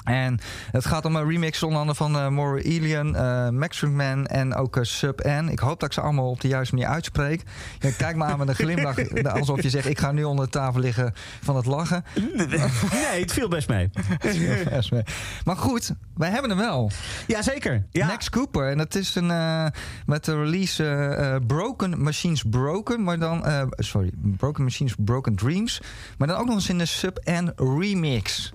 En 0.04 0.40
het 0.70 0.86
gaat 0.86 1.04
om 1.04 1.16
een 1.16 1.28
remix 1.28 1.62
onder 1.62 1.78
andere 1.78 1.96
van 1.96 2.16
uh, 2.16 2.28
More 2.28 2.58
Alien, 2.58 3.14
uh, 3.14 3.48
Max 3.48 3.80
Man 3.80 4.26
en 4.26 4.54
ook 4.54 4.76
uh, 4.76 4.82
Sub 4.84 5.24
N. 5.26 5.48
Ik 5.50 5.58
hoop 5.58 5.80
dat 5.80 5.88
ik 5.88 5.94
ze 5.94 6.00
allemaal 6.00 6.30
op 6.30 6.40
de 6.40 6.48
juiste 6.48 6.74
manier 6.74 6.90
uitspreek. 6.90 7.42
Je 7.78 7.96
kijkt 7.96 8.18
me 8.18 8.24
aan 8.24 8.38
met 8.38 8.48
een 8.48 8.54
glimlach, 8.54 8.96
alsof 9.38 9.62
je 9.62 9.70
zegt: 9.70 9.88
Ik 9.88 9.98
ga 9.98 10.12
nu 10.12 10.24
onder 10.24 10.44
de 10.44 10.50
tafel 10.50 10.80
liggen 10.80 11.14
van 11.42 11.56
het 11.56 11.66
lachen. 11.66 12.04
Nee, 12.92 13.20
het 13.20 13.32
viel 13.32 13.48
best 13.48 13.68
mee. 13.68 13.90
Best 14.70 14.92
mee. 14.92 15.02
Maar 15.44 15.56
goed, 15.56 15.92
wij 16.16 16.30
hebben 16.30 16.50
hem 16.50 16.58
wel. 16.58 16.90
Jazeker. 17.26 17.86
Ja. 17.90 18.06
Max 18.06 18.30
Cooper. 18.30 18.70
En 18.70 18.78
dat 18.78 18.94
is 18.94 19.14
een, 19.14 19.30
uh, 19.30 19.66
met 20.06 20.24
de 20.24 20.36
release 20.36 21.40
Broken 21.46 22.02
Machines 22.02 22.42
Broken. 22.50 23.02
Maar 23.02 23.18
dan, 23.18 23.44
sorry, 23.76 24.10
Broken 24.36 24.64
Machines 24.64 24.94
Broken 24.98 25.34
Dreams. 25.34 25.80
Maar 26.18 26.28
dan 26.28 26.36
ook 26.36 26.46
nog 26.46 26.54
eens 26.54 26.68
in 26.68 26.78
de 26.78 26.86
Sub 26.86 27.20
N 27.24 27.52
remix. 27.56 28.52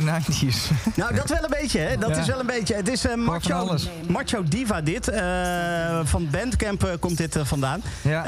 90s. 0.00 0.70
Nou, 0.96 1.14
dat 1.14 1.28
wel 1.28 1.44
een 1.44 1.56
beetje, 1.60 1.78
hè? 1.78 1.96
Dat 1.96 2.10
Ja. 2.10 2.16
is 2.16 2.26
wel 2.26 2.40
een 2.40 2.46
beetje. 2.46 2.74
Het 2.74 2.88
is 2.88 3.04
eh, 3.04 3.14
macho, 3.14 3.76
macho 4.08 4.42
Diva 4.42 4.80
dit. 4.80 5.08
Eh, 5.08 6.00
van 6.04 6.28
Bandcamp 6.30 6.84
eh, 6.84 6.90
komt 7.00 7.16
dit 7.16 7.38
vandaan. 7.42 7.82
Ja. 8.02 8.22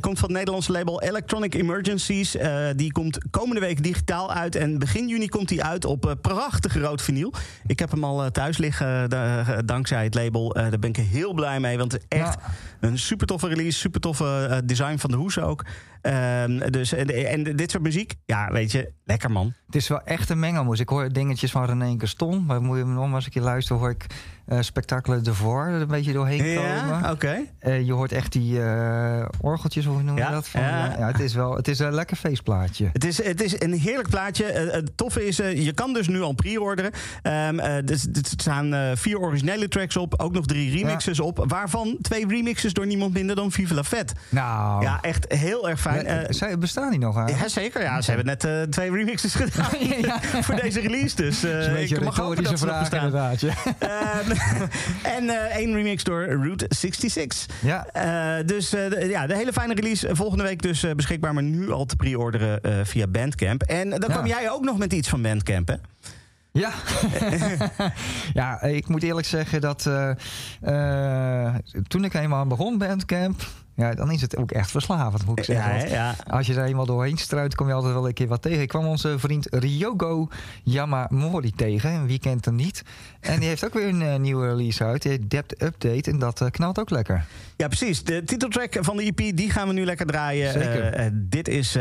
Komt 0.00 0.18
van 0.18 0.28
het 0.28 0.36
Nederlandse 0.38 0.72
label 0.72 1.02
Electronic 1.02 1.54
Emergencies. 1.54 2.36
Die 2.76 2.92
komt 2.92 3.18
komende 3.30 3.60
week 3.60 3.82
digitaal 3.82 4.32
uit. 4.32 4.54
En 4.56 4.78
begin 4.78 5.08
juni 5.08 5.28
komt 5.28 5.50
hij 5.50 5.62
uit 5.62 5.84
op 5.84 6.16
prachtige 6.20 6.80
rood 6.80 7.02
vinyl. 7.02 7.32
Ik 7.66 7.78
heb 7.78 7.90
hem 7.90 8.04
al 8.04 8.30
thuis 8.30 8.58
liggen 8.58 9.10
da- 9.10 9.62
dankzij 9.64 10.04
het 10.04 10.14
label. 10.14 10.52
Daar 10.52 10.78
ben 10.78 10.90
ik 10.90 10.96
heel 10.96 11.32
blij 11.32 11.60
mee. 11.60 11.78
Want 11.78 11.98
echt 12.08 12.34
Ja. 12.34 12.50
Een 12.80 12.98
super 12.98 13.26
toffe 13.26 13.48
release. 13.48 13.78
Super 13.78 14.00
toffe 14.00 14.46
eh, 14.50 14.58
design 14.64 14.96
van 14.96 15.10
de 15.10 15.16
hoes 15.16 15.38
ook. 15.38 15.64
Ehm, 16.00 16.70
dus, 16.70 16.92
en, 16.92 17.42
dit 17.42 17.70
soort 17.70 17.82
muziek, 17.82 18.14
ja, 18.24 18.50
weet 18.52 18.72
je, 18.72 18.92
lekker 19.04 19.30
man. 19.30 19.52
Het 19.66 19.74
is 19.74 19.88
wel 19.88 20.02
echt 20.02 20.30
een 20.30 20.38
mengelmoes. 20.38 20.80
Ik 20.80 20.88
hoor 20.88 21.12
dingetjes 21.12 21.50
van 21.50 21.64
René 21.64 21.94
Gaston. 21.98 22.44
Maar 22.46 22.62
moet 22.62 22.76
je 22.76 22.84
hem 22.84 22.94
nog 22.94 23.14
eens 23.14 23.24
een 23.24 23.30
keer 23.30 23.42
luisteren, 23.42 23.82
hoor 23.82 23.90
ik 23.90 24.06
eh 24.50 24.58
Spectacle 24.60 25.20
de 25.20 25.34
Voor 25.34 25.66
er 25.66 25.80
een 25.80 25.86
beetje 25.86 26.12
doorheen 26.12 26.44
Ja, 26.44 26.80
komen. 26.82 27.10
oké. 27.10 27.36
Eh, 27.58 27.86
je 27.86 27.92
hoort 27.92 28.12
echt 28.12 28.32
die 28.32 28.62
eh, 28.62 29.24
orgeltjes, 29.40 29.84
hoe 29.84 30.02
noem 30.02 30.14
je 30.16 30.20
Ja, 30.22 30.30
dat? 30.30 30.48
Van, 30.48 30.60
ja. 30.60 30.94
ja, 30.98 31.06
het 31.06 31.20
is 31.20 31.34
wel 31.34 31.56
het 31.56 31.68
is 31.68 31.78
een 31.78 31.94
lekker 31.94 32.16
feestplaatje. 32.16 32.88
Het 32.92 33.04
is, 33.04 33.24
het 33.24 33.42
is 33.42 33.60
een 33.60 33.72
heerlijk 33.72 34.08
plaatje. 34.08 34.44
Het 34.44 34.96
toffe 34.96 35.26
is, 35.26 35.36
je 35.36 35.72
kan 35.74 35.92
dus 35.92 36.08
nu 36.08 36.20
al 36.20 36.32
pre-orderen. 36.32 36.90
Ehm, 37.22 37.58
eh, 37.58 37.84
dus, 37.84 38.02
er 38.04 38.20
staan 38.22 38.96
vier 38.96 39.18
originele 39.18 39.68
tracks 39.68 39.96
op, 39.96 40.14
ook 40.20 40.32
nog 40.32 40.46
drie 40.46 40.76
remixes 40.76 41.20
op. 41.20 41.44
Waarvan 41.48 41.96
twee 42.02 42.26
remixes 42.26 42.72
door 42.72 42.86
niemand 42.86 43.12
minder 43.12 43.36
dan 43.36 43.52
Viva 43.52 43.74
La 43.74 43.84
Fête. 43.84 44.14
Nou, 44.28 44.82
Ja, 44.82 44.98
echt 45.00 45.32
heel 45.32 45.68
erg 45.68 45.80
fijn. 45.80 46.06
Eh, 46.06 46.16
zij, 46.28 46.58
bestaan 46.58 46.90
die 46.90 46.98
nog 46.98 47.16
aan? 47.16 47.28
ja, 47.28 47.48
zeker. 47.48 47.82
Ja, 47.82 48.00
ze 48.00 48.10
hebben 48.12 48.38
net 48.38 48.72
twee 48.72 48.90
remixes 48.90 49.34
gedaan 49.34 49.70
voor 50.44 50.54
deze 50.54 50.80
release. 50.80 51.16
Dus 51.16 51.40
beetje 51.40 51.80
ik 51.94 51.96
een 51.96 52.04
mag 52.04 52.16
hopen 52.16 52.42
dat 52.44 52.58
ze 52.58 52.66
nog 52.66 52.78
bestaan. 52.78 53.04
inderdaad. 53.04 53.40
Ja. 53.40 53.54
Ehm, 53.78 54.38
en 55.16 55.28
eh, 55.30 55.56
één 55.56 55.74
remix 55.74 56.04
door 56.04 56.24
Route 56.24 56.66
66. 56.68 57.46
Ja. 57.60 57.86
Eh, 57.92 58.46
dus 58.46 58.72
eh, 58.74 59.10
ja, 59.10 59.26
de 59.26 59.36
hele 59.36 59.52
fijne 59.52 59.74
release. 59.74 60.08
Volgende 60.12 60.44
week 60.44 60.62
dus 60.62 60.84
beschikbaar, 60.96 61.34
maar 61.34 61.42
nu 61.42 61.70
al 61.70 61.84
te 61.84 61.96
pre-orderen 61.96 62.86
via 62.86 63.06
Bandcamp. 63.06 63.62
En 63.62 63.90
dan 63.90 64.00
Ja. 64.00 64.06
kwam 64.14 64.26
jij 64.26 64.50
ook 64.50 64.64
nog 64.64 64.78
met 64.78 64.92
iets 64.92 65.08
van 65.08 65.22
Bandcamp, 65.22 65.68
hè? 65.68 65.74
Ja. 66.52 66.72
ja, 68.40 68.62
ik 68.62 68.88
moet 68.88 69.02
eerlijk 69.02 69.26
zeggen 69.26 69.60
dat 69.60 69.86
eh, 69.86 70.10
eh, 71.46 71.54
toen 71.88 72.04
ik 72.04 72.14
eenmaal 72.14 72.46
begon 72.46 72.78
Bandcamp, 72.78 73.46
ja, 73.74 73.94
dan 73.94 74.10
is 74.10 74.20
het 74.20 74.36
ook 74.36 74.50
echt 74.50 74.70
verslavend, 74.70 75.26
moet 75.26 75.38
ik 75.38 75.44
zeggen. 75.44 75.90
ja. 75.90 76.14
Als 76.26 76.46
je 76.46 76.54
er 76.54 76.64
eenmaal 76.64 76.86
doorheen 76.86 77.16
struit, 77.16 77.54
kom 77.54 77.66
je 77.66 77.72
altijd 77.72 77.92
wel 77.92 78.06
een 78.06 78.12
keer 78.12 78.28
wat 78.28 78.42
tegen. 78.42 78.60
Ik 78.60 78.68
kwam 78.68 78.86
onze 78.86 79.18
vriend 79.18 79.46
Ryogo 79.50 80.28
Yamamori 80.62 81.50
tegen. 81.50 82.06
Wie 82.06 82.18
kent 82.18 82.44
hem 82.44 82.54
niet? 82.54 82.82
En 83.20 83.38
die 83.40 83.48
heeft 83.48 83.64
ook 83.64 83.74
weer 83.74 83.88
een 83.88 84.02
eh, 84.02 84.18
nieuwe 84.18 84.46
release 84.46 84.84
uit. 84.84 85.02
Die 85.02 85.10
heet 85.10 85.30
Depth 85.30 85.62
Update. 85.62 86.10
En 86.10 86.18
dat 86.18 86.48
knalt 86.50 86.78
ook 86.78 86.90
lekker. 86.90 87.26
ja, 87.56 87.66
precies. 87.66 88.04
De 88.04 88.24
titeltrack 88.24 88.76
van 88.80 88.96
de 88.96 89.02
EP, 89.02 89.36
die 89.36 89.50
gaan 89.50 89.68
we 89.68 89.74
nu 89.74 89.84
lekker 89.84 90.06
draaien. 90.06 90.52
Zeker. 90.52 91.10
Dit 91.14 91.48
is, 91.48 91.76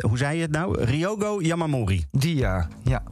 hoe 0.00 0.18
zei 0.18 0.36
je 0.36 0.42
het 0.42 0.50
nou? 0.50 0.84
Ryogo 0.84 1.40
Yamamori. 1.42 2.04
Die 2.10 2.36
ja. 2.36 2.68
Ja. 2.82 3.02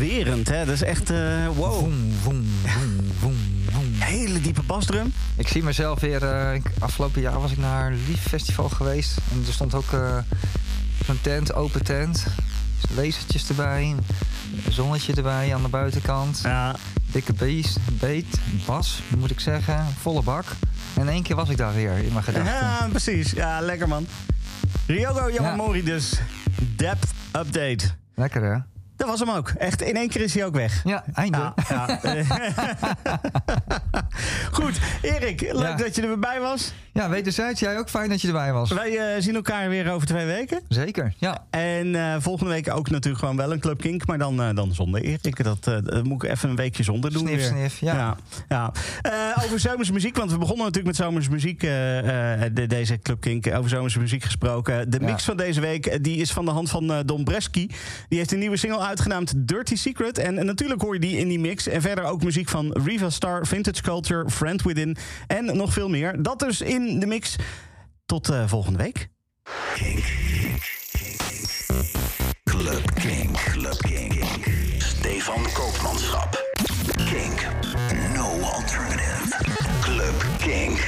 Maar 0.00 0.08
bezwerend, 0.08 0.48
hè? 0.48 0.64
Dat 0.64 0.74
is 0.74 0.82
echt, 0.82 1.10
eh, 1.10 1.46
wow. 1.54 1.88
Hele 3.98 4.40
diepe 4.40 4.62
basdrum. 4.62 5.12
Ik 5.36 5.48
zie 5.48 5.62
mezelf 5.62 6.00
weer... 6.00 6.22
eh, 6.24 6.54
ik- 6.54 6.70
afgelopen 6.78 7.20
jaar 7.20 7.40
was 7.40 7.52
ik 7.52 7.58
naar 7.58 7.92
Lief 7.92 8.22
Festival 8.28 8.68
geweest. 8.68 9.18
En 9.32 9.44
er 9.46 9.52
stond 9.52 9.74
ook 9.74 9.92
eh, 9.92 10.18
zo'n 11.04 11.18
tent, 11.20 11.54
open 11.54 11.84
tent. 11.84 12.26
Lasertjes 12.94 13.48
erbij. 13.48 13.82
Een 14.66 14.72
zonnetje 14.72 15.14
erbij 15.14 15.54
aan 15.54 15.62
de 15.62 15.68
buitenkant. 15.68 16.40
Ja, 16.42 16.76
Dikke 17.12 17.32
beest, 17.32 17.78
beet, 17.98 18.40
bas, 18.66 19.02
moet 19.18 19.30
ik 19.30 19.40
zeggen. 19.40 19.86
Volle 20.00 20.22
bak. 20.22 20.44
En 20.94 21.02
in 21.02 21.08
één 21.08 21.22
keer 21.22 21.36
was 21.36 21.48
ik 21.48 21.56
daar 21.56 21.74
weer 21.74 21.96
in 21.96 22.12
mijn 22.12 22.24
gedachten. 22.24 22.52
ja 22.52 22.86
precies. 22.90 23.30
Ja, 23.30 23.60
lekker 23.60 23.88
man. 23.88 24.06
Ryogo 24.86 25.30
Yamamori 25.30 25.82
dus. 25.84 26.12
Depth 26.76 27.06
Update. 27.32 27.84
Lekker 28.14 28.42
hè? 28.42 28.56
Dat 29.00 29.08
was 29.08 29.20
hem 29.20 29.30
ook. 29.30 29.48
Echt, 29.58 29.82
in 29.82 29.96
één 29.96 30.08
keer 30.08 30.20
is 30.20 30.34
hij 30.34 30.44
ook 30.44 30.54
weg. 30.54 30.80
Ja, 30.84 31.04
einde. 31.14 31.52
Ja, 31.68 31.98
ja. 32.02 32.26
Goed, 34.52 34.78
Erik, 35.02 35.40
leuk 35.40 35.62
Ja. 35.62 35.74
dat 35.74 35.94
je 35.94 36.02
er 36.02 36.08
weer 36.08 36.18
bij 36.18 36.40
was. 36.40 36.72
Ja, 36.92 37.08
wederzijds. 37.08 37.60
Jij 37.60 37.78
ook 37.78 37.90
fijn 37.90 38.08
dat 38.08 38.20
je 38.20 38.26
erbij 38.26 38.52
was. 38.52 38.70
Wij 38.70 38.98
eh, 38.98 39.22
zien 39.22 39.34
elkaar 39.34 39.68
weer 39.68 39.92
over 39.92 40.06
twee 40.06 40.26
weken. 40.26 40.60
Zeker, 40.68 41.14
ja. 41.18 41.44
En 41.50 41.94
eh, 41.94 42.16
volgende 42.18 42.52
week 42.52 42.74
ook 42.74 42.90
natuurlijk 42.90 43.18
gewoon 43.18 43.36
wel 43.36 43.52
een 43.52 43.60
Club 43.60 43.80
Kink, 43.80 44.06
maar 44.06 44.18
dan, 44.18 44.42
eh, 44.42 44.54
dan 44.54 44.74
zonder 44.74 45.00
Erik. 45.00 45.44
Dat, 45.44 45.64
dat 45.64 46.04
moet 46.04 46.22
ik 46.22 46.30
even 46.30 46.48
een 46.50 46.56
weekje 46.56 46.82
zonder 46.82 47.12
doen. 47.12 47.26
Snif, 47.26 47.36
weer. 47.36 47.46
snif, 47.46 47.80
ja. 47.80 47.94
ja, 47.94 48.16
ja. 48.48 48.72
Over 49.44 49.60
zomerse 49.60 49.92
muziek, 49.92 50.16
want 50.16 50.30
we 50.30 50.38
begonnen 50.38 50.64
natuurlijk 50.64 50.96
met 50.98 51.06
zomerse 51.06 51.30
muziek, 51.30 51.60
de, 51.60 52.64
deze 52.68 52.98
Club 52.98 53.20
Kink. 53.20 53.46
Over 53.54 53.70
zomerse 53.70 53.98
muziek 53.98 54.24
gesproken. 54.24 54.90
De 54.90 54.98
Ja. 55.00 55.06
mix 55.06 55.24
van 55.24 55.36
deze 55.36 55.60
week 55.60 56.04
die 56.04 56.16
is 56.16 56.32
van 56.32 56.44
de 56.44 56.50
hand 56.50 56.70
van 56.70 57.02
Don 57.06 57.24
Bresky. 57.24 57.68
Die 58.08 58.18
heeft 58.18 58.32
een 58.32 58.38
nieuwe 58.38 58.56
single 58.56 58.80
uitgenaamd 58.80 59.32
Dirty 59.36 59.76
Secret. 59.76 60.18
En, 60.18 60.46
natuurlijk 60.46 60.82
hoor 60.82 60.94
je 60.94 61.00
die 61.00 61.16
in 61.16 61.28
die 61.28 61.40
mix. 61.40 61.68
En 61.68 61.80
verder 61.80 62.04
ook 62.04 62.24
muziek 62.24 62.48
van 62.48 62.72
Riva 62.84 63.10
Star, 63.10 63.46
Vintage 63.46 63.82
Culture, 63.82 64.30
Friend 64.30 64.62
Within 64.62 64.96
en 65.26 65.56
nog 65.56 65.72
veel 65.72 65.88
meer. 65.88 66.22
Dat 66.22 66.38
dus 66.38 66.60
in 66.60 66.79
de 66.84 67.06
mix. 67.06 67.36
Tot 68.06 68.28
eh, 68.28 68.48
volgende 68.48 68.78
week. 68.78 69.08
Club 72.44 72.94
King. 72.94 73.36
Club 73.36 73.76
King. 73.76 74.24
Stefan 74.78 75.42
Koopmanschap. 75.52 76.44
King. 76.96 77.40
No 78.14 78.40
alternative. 78.40 79.36
Club 79.80 80.24
King. 80.38 80.78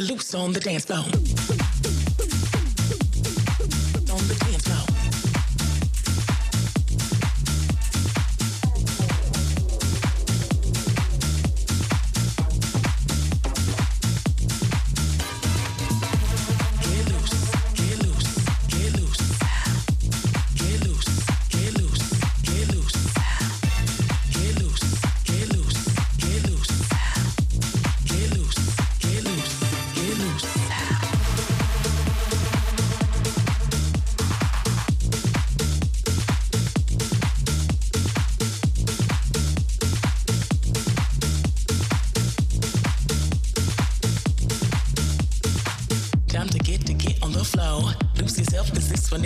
loose 0.00 0.34
on 0.34 0.52
the 0.52 0.60
dance 0.60 0.84
floor. 0.84 1.04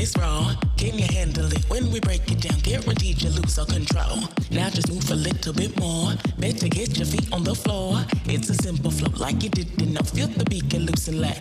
it's 0.03 0.19
raw, 0.19 0.53
Can 0.77 0.99
you 0.99 1.07
handle 1.07 1.47
it? 1.47 1.65
When 1.71 1.93
we 1.93 2.01
break 2.01 2.29
it 2.31 2.41
down, 2.41 2.59
guaranteed 2.61 3.23
you 3.23 3.31
lose 3.31 3.57
all 3.57 3.67
control. 3.67 4.19
Now 4.51 4.69
just 4.69 4.91
move 4.91 5.09
a 5.11 5.15
little 5.15 5.53
bit 5.53 5.79
more. 5.79 6.15
Better 6.39 6.67
get 6.67 6.99
your 6.99 7.07
feet 7.07 7.33
on 7.33 7.45
the 7.45 7.55
floor. 7.55 8.05
It's 8.27 8.51
a 8.51 8.55
simple 8.55 8.91
flow 8.91 9.13
like 9.17 9.43
you 9.45 9.51
didn't 9.51 9.93
know. 9.93 10.03
Feel 10.03 10.27
the 10.27 10.45
beat 10.45 10.75
and 10.75 11.21
let. 11.21 11.39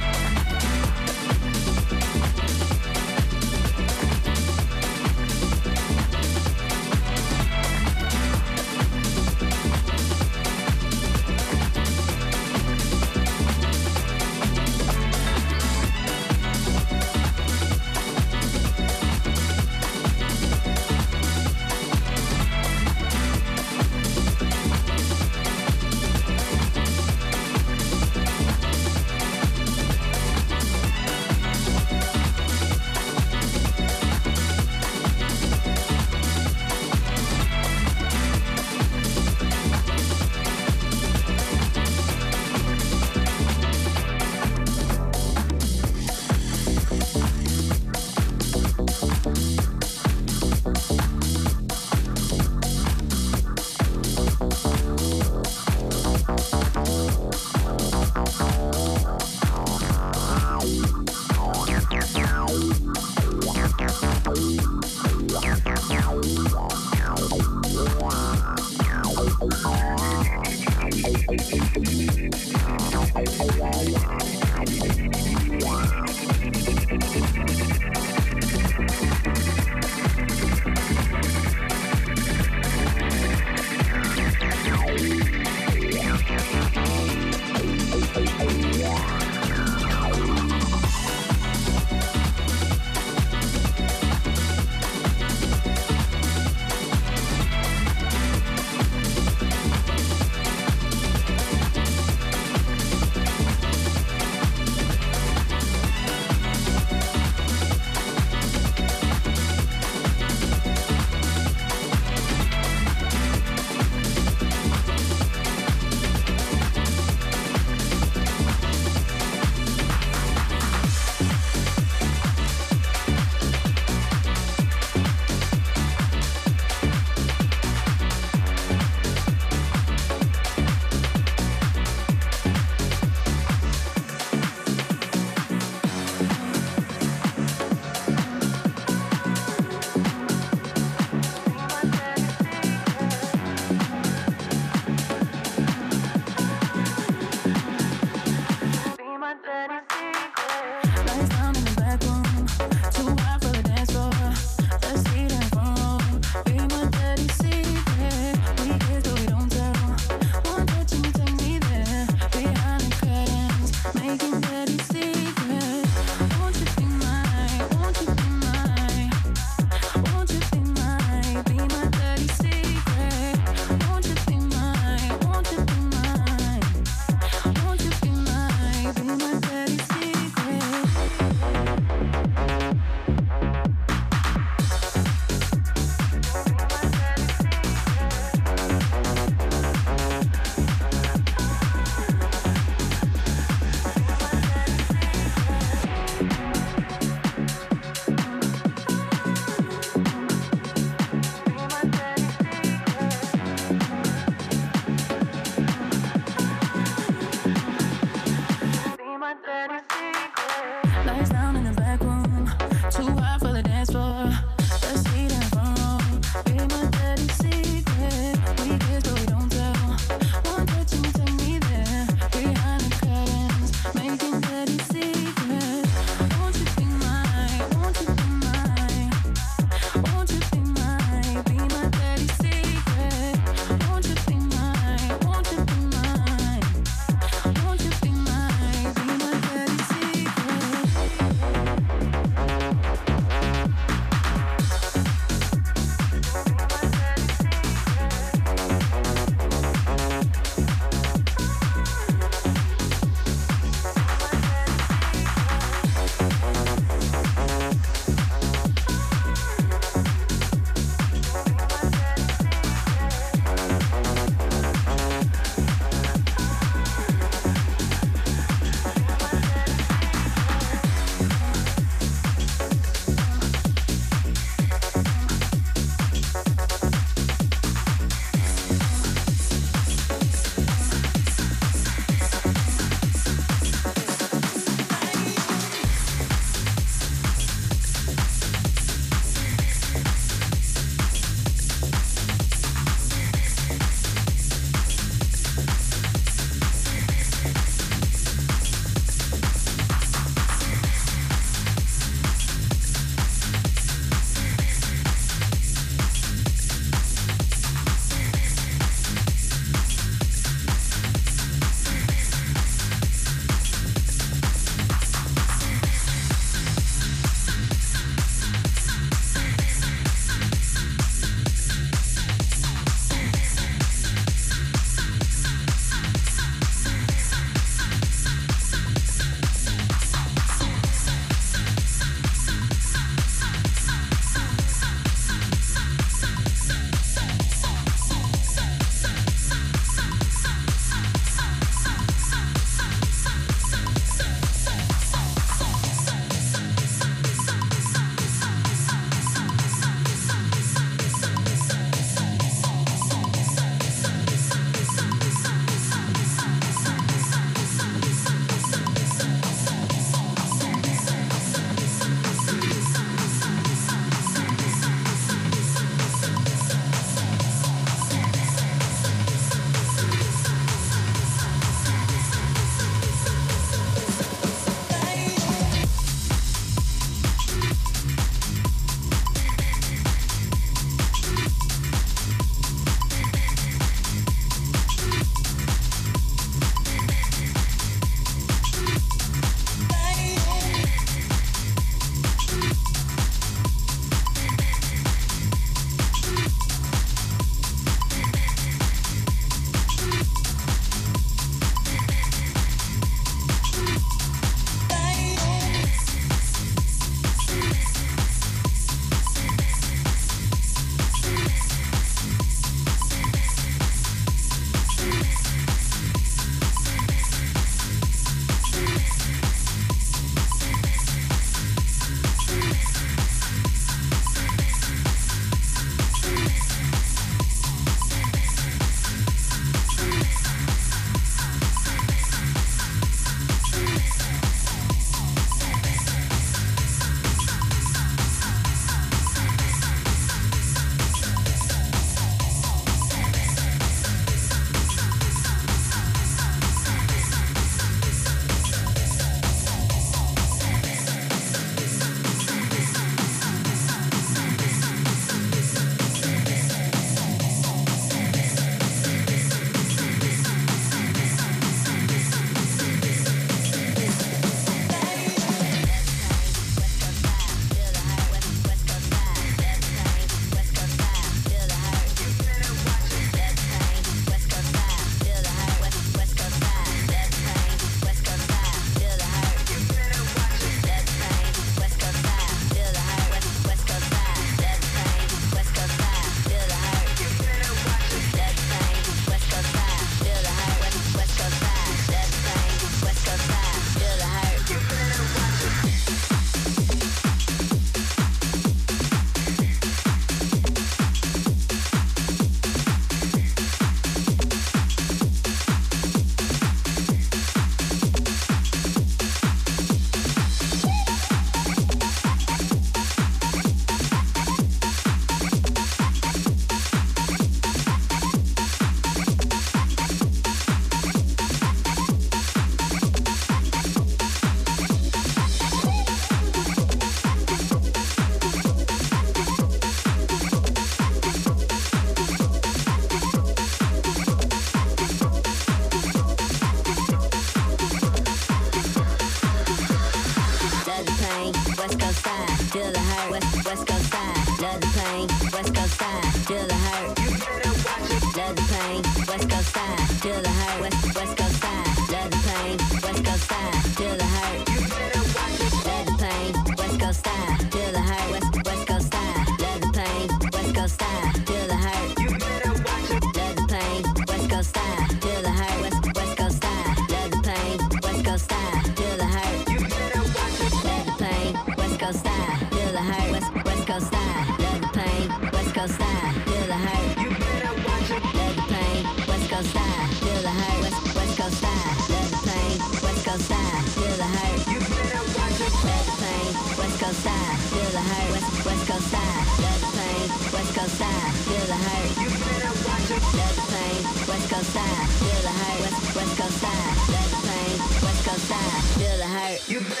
You 599.67 599.79
better 599.79 600.00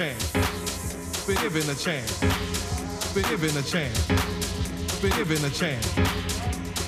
chance. 0.00 0.32
Be 1.26 1.34
given 1.34 1.68
a 1.68 1.74
chance. 1.74 2.20
Be 3.14 3.20
given 3.20 3.54
a 3.54 3.62
chance. 3.62 3.98
Be 5.02 5.10
given 5.10 5.44
a 5.44 5.50
chance. 5.50 5.86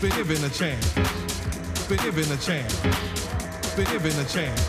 Be 0.01 0.09
given 0.09 0.43
a 0.43 0.49
chance. 0.49 0.95
Be 1.91 1.97
given 1.99 2.33
a 2.33 2.39
chance. 2.39 2.75
Be 3.77 3.85
given 3.85 4.17
a 4.17 4.25
chance. 4.25 4.65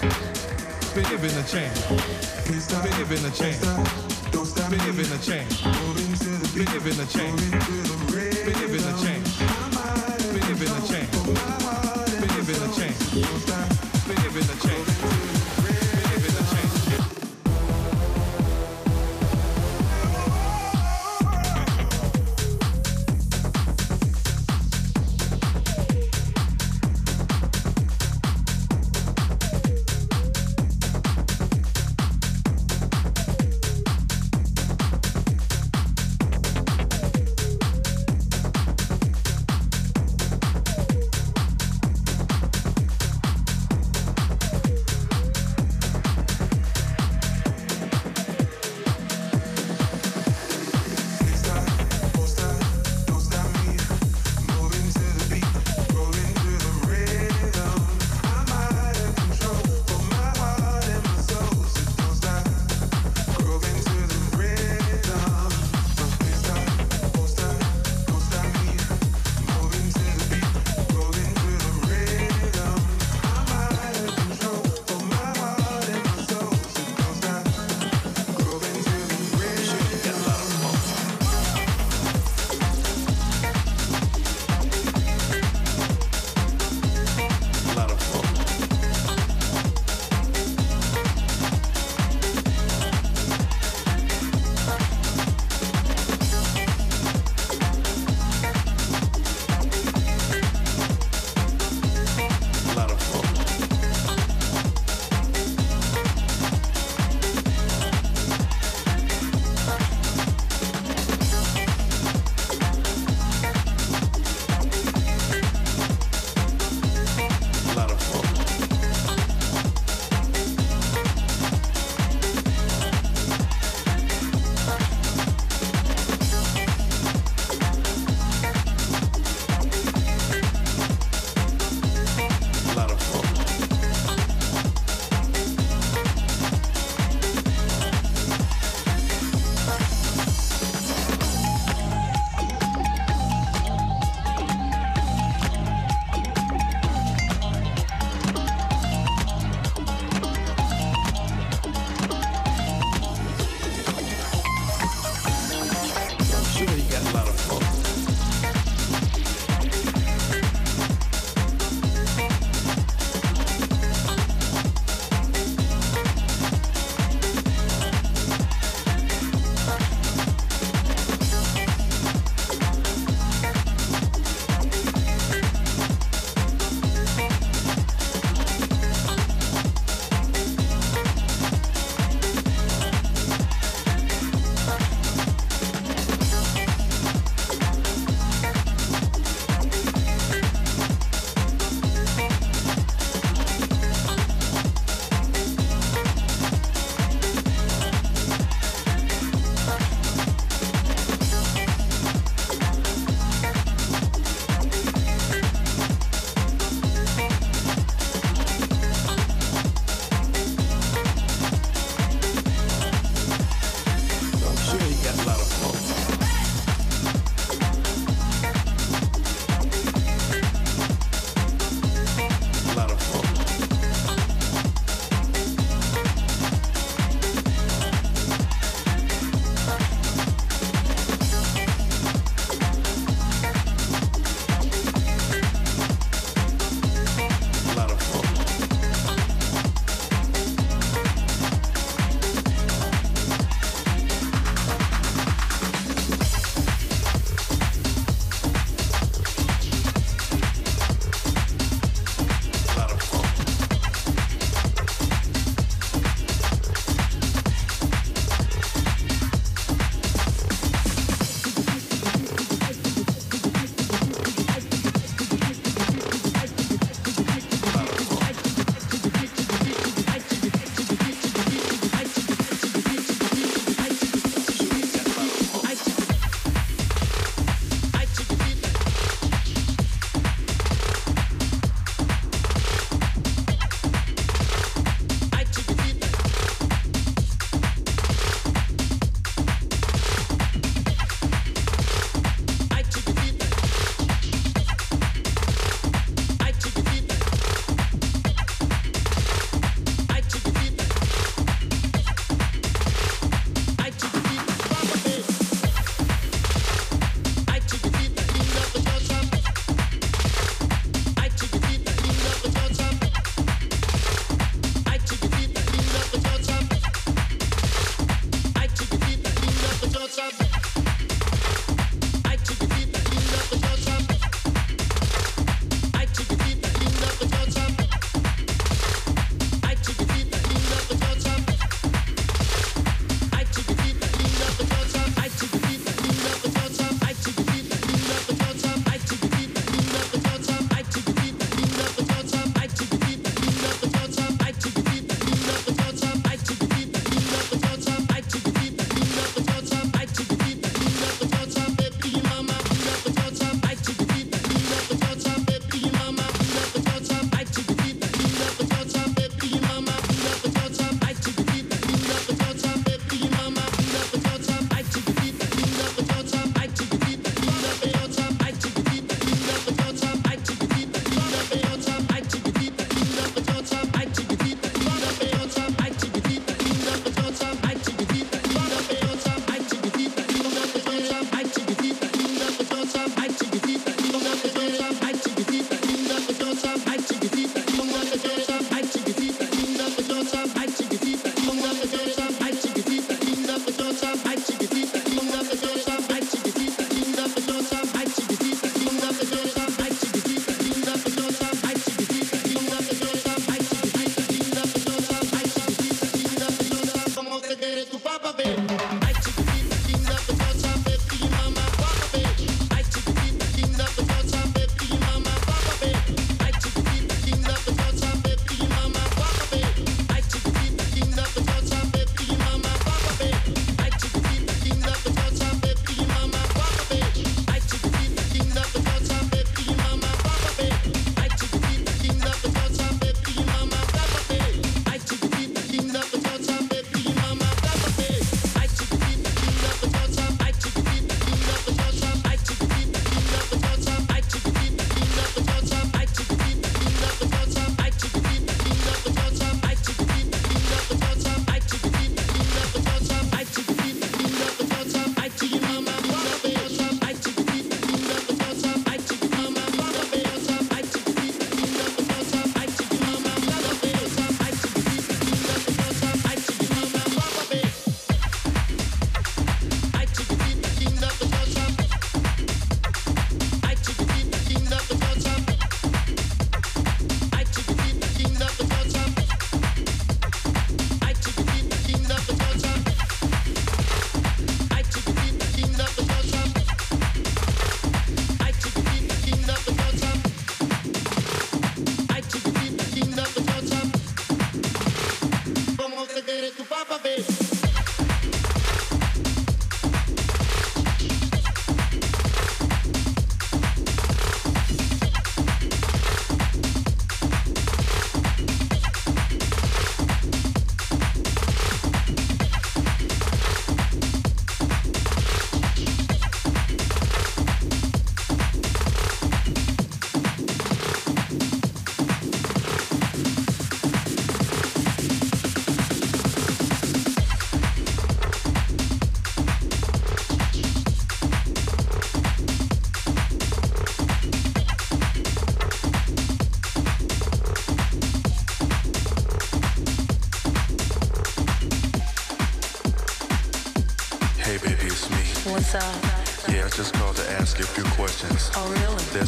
Be 0.94 1.04
given 1.08 1.32
a 1.32 1.44
chance. 1.48 1.80
Be 2.84 2.90
given 3.00 3.24
a 3.24 3.32
chance. 3.32 3.72
Be 4.70 4.78
given 4.88 5.08
a 5.08 5.20
chance. 5.24 5.62
Be 6.54 6.66
given 6.66 7.00
a 7.00 7.06
chance. 7.06 7.42
Be 8.44 8.52
given 8.60 8.84
a 8.84 8.98
chance. 9.00 9.23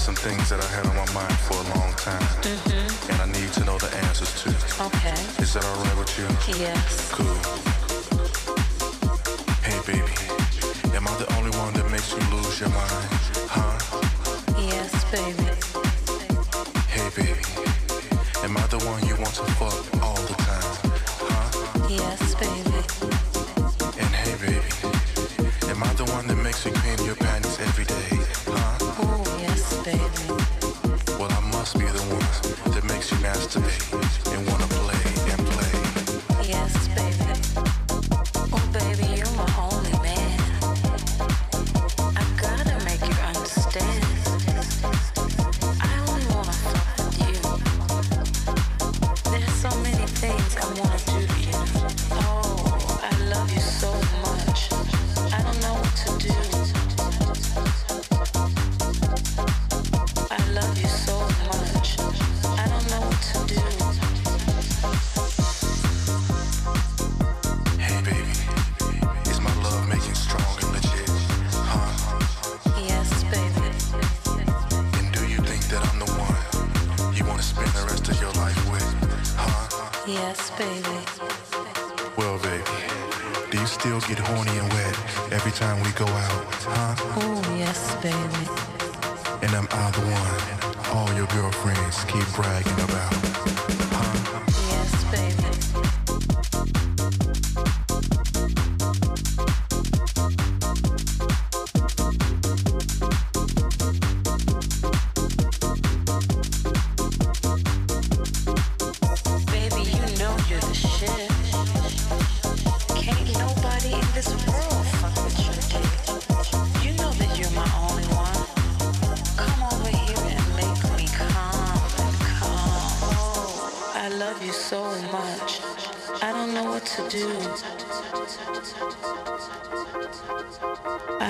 Some 0.06 0.14
things 0.14 0.50
that 0.50 0.62
I 0.64 0.68
had 0.68 0.86
on 0.86 0.96
my 0.96 1.12
mind 1.14 1.34
for 1.40 1.56
a 1.56 1.80
long 1.80 1.92
time, 1.94 2.22
Mm-hmm. 2.46 3.12
and 3.12 3.22
I 3.24 3.26
need 3.40 3.52
to 3.54 3.64
know 3.66 3.80
the 3.80 3.90
answers 4.06 4.32
to. 4.44 4.50
Okay. 4.86 5.18
Is 5.42 5.54
that 5.56 5.66
all 5.66 5.84
right 5.84 5.98
with 5.98 6.16
you? 6.20 6.28
Yes. 6.60 7.12
Cool. 7.12 7.75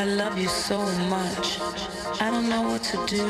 I 0.06 0.07
love 0.07 0.38
you 0.38 0.48
so 0.48 0.77
much. 1.10 1.60
I 2.22 2.30
don't 2.30 2.48
know 2.48 2.61
what 2.61 2.84
to 2.91 2.98
do. 3.07 3.26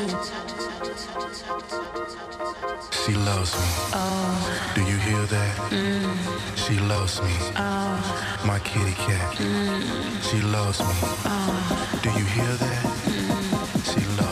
She 2.92 3.14
loves 3.14 3.54
me. 3.54 3.68
Oh, 3.94 4.72
Do 4.74 4.82
you 4.82 4.98
hear 4.98 5.24
that? 5.24 5.56
mm, 5.72 6.16
She 6.54 6.74
loves 6.78 7.22
me. 7.22 7.32
oh, 7.56 8.42
My 8.44 8.58
kitty 8.58 8.92
cat. 8.92 9.36
mm, 9.36 10.22
She 10.28 10.42
loves 10.42 10.80
me. 10.80 10.94
oh, 11.24 11.98
Do 12.02 12.10
you 12.10 12.26
hear 12.36 12.52
that? 12.64 12.82
She 13.90 14.02
loves 14.20 14.25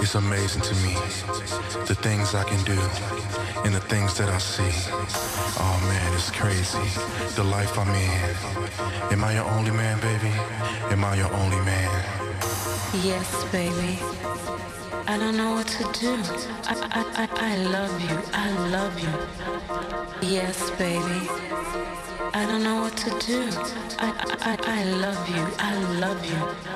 It's 0.00 0.14
amazing 0.14 0.62
to 0.62 0.74
me. 0.76 0.94
The 1.86 1.94
things 1.94 2.34
I 2.34 2.44
can 2.44 2.62
do 2.64 2.80
and 3.64 3.74
the 3.74 3.80
things 3.80 4.16
that 4.18 4.28
I 4.28 4.38
see. 4.38 4.72
Oh 5.58 5.76
man, 5.88 6.14
it's 6.14 6.30
crazy. 6.30 6.86
The 7.36 7.44
life 7.44 7.78
I'm 7.78 7.88
in. 7.94 9.12
Am 9.12 9.22
I 9.24 9.34
your 9.34 9.44
only 9.44 9.70
man, 9.70 10.00
baby? 10.00 10.32
Am 10.92 11.04
I 11.04 11.16
your 11.16 11.32
only 11.32 11.60
man? 11.64 11.90
Yes, 13.02 13.44
baby. 13.52 13.98
I 15.06 15.16
don't 15.18 15.36
know 15.36 15.52
what 15.54 15.66
to 15.68 15.84
do. 16.00 16.14
I, 16.64 16.74
I, 16.98 17.02
I, 17.22 17.28
I 17.52 17.56
love 17.76 18.00
you. 18.00 18.18
I 18.32 18.50
love 18.68 18.98
you. 18.98 20.28
Yes, 20.28 20.70
baby. 20.72 21.28
I 22.32 22.46
don't 22.46 22.62
know 22.62 22.82
what 22.82 22.96
to 22.98 23.10
do. 23.18 23.48
I, 23.98 24.08
I, 24.08 24.52
I, 24.52 24.80
I 24.80 24.84
love 24.84 25.28
you. 25.28 25.46
I 25.58 25.74
love 26.00 26.24
you. 26.24 26.69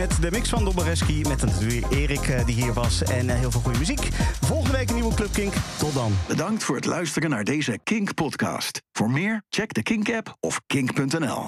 Met 0.00 0.22
de 0.22 0.30
mix 0.30 0.48
van 0.48 0.64
Dobbereski. 0.64 1.22
Met 1.28 1.44
natuurlijk 1.44 1.92
Erik 1.92 2.28
eh, 2.28 2.46
die 2.46 2.54
hier 2.54 2.72
was 2.72 3.02
en 3.02 3.30
eh, 3.30 3.38
heel 3.38 3.50
veel 3.50 3.60
goede 3.60 3.78
muziek. 3.78 4.08
Volgende 4.40 4.76
week 4.76 4.88
een 4.88 4.94
nieuwe 4.94 5.14
Club 5.14 5.32
Kink. 5.32 5.52
Tot 5.78 5.94
dan. 5.94 6.12
Bedankt 6.28 6.64
voor 6.64 6.76
het 6.76 6.84
luisteren 6.84 7.30
naar 7.30 7.44
deze 7.44 7.78
Kink-podcast. 7.82 8.82
Voor 8.92 9.10
meer, 9.10 9.42
check 9.48 9.74
de 9.74 9.82
Kink-app 9.82 10.36
of 10.40 10.60
kink.nl. 10.66 11.44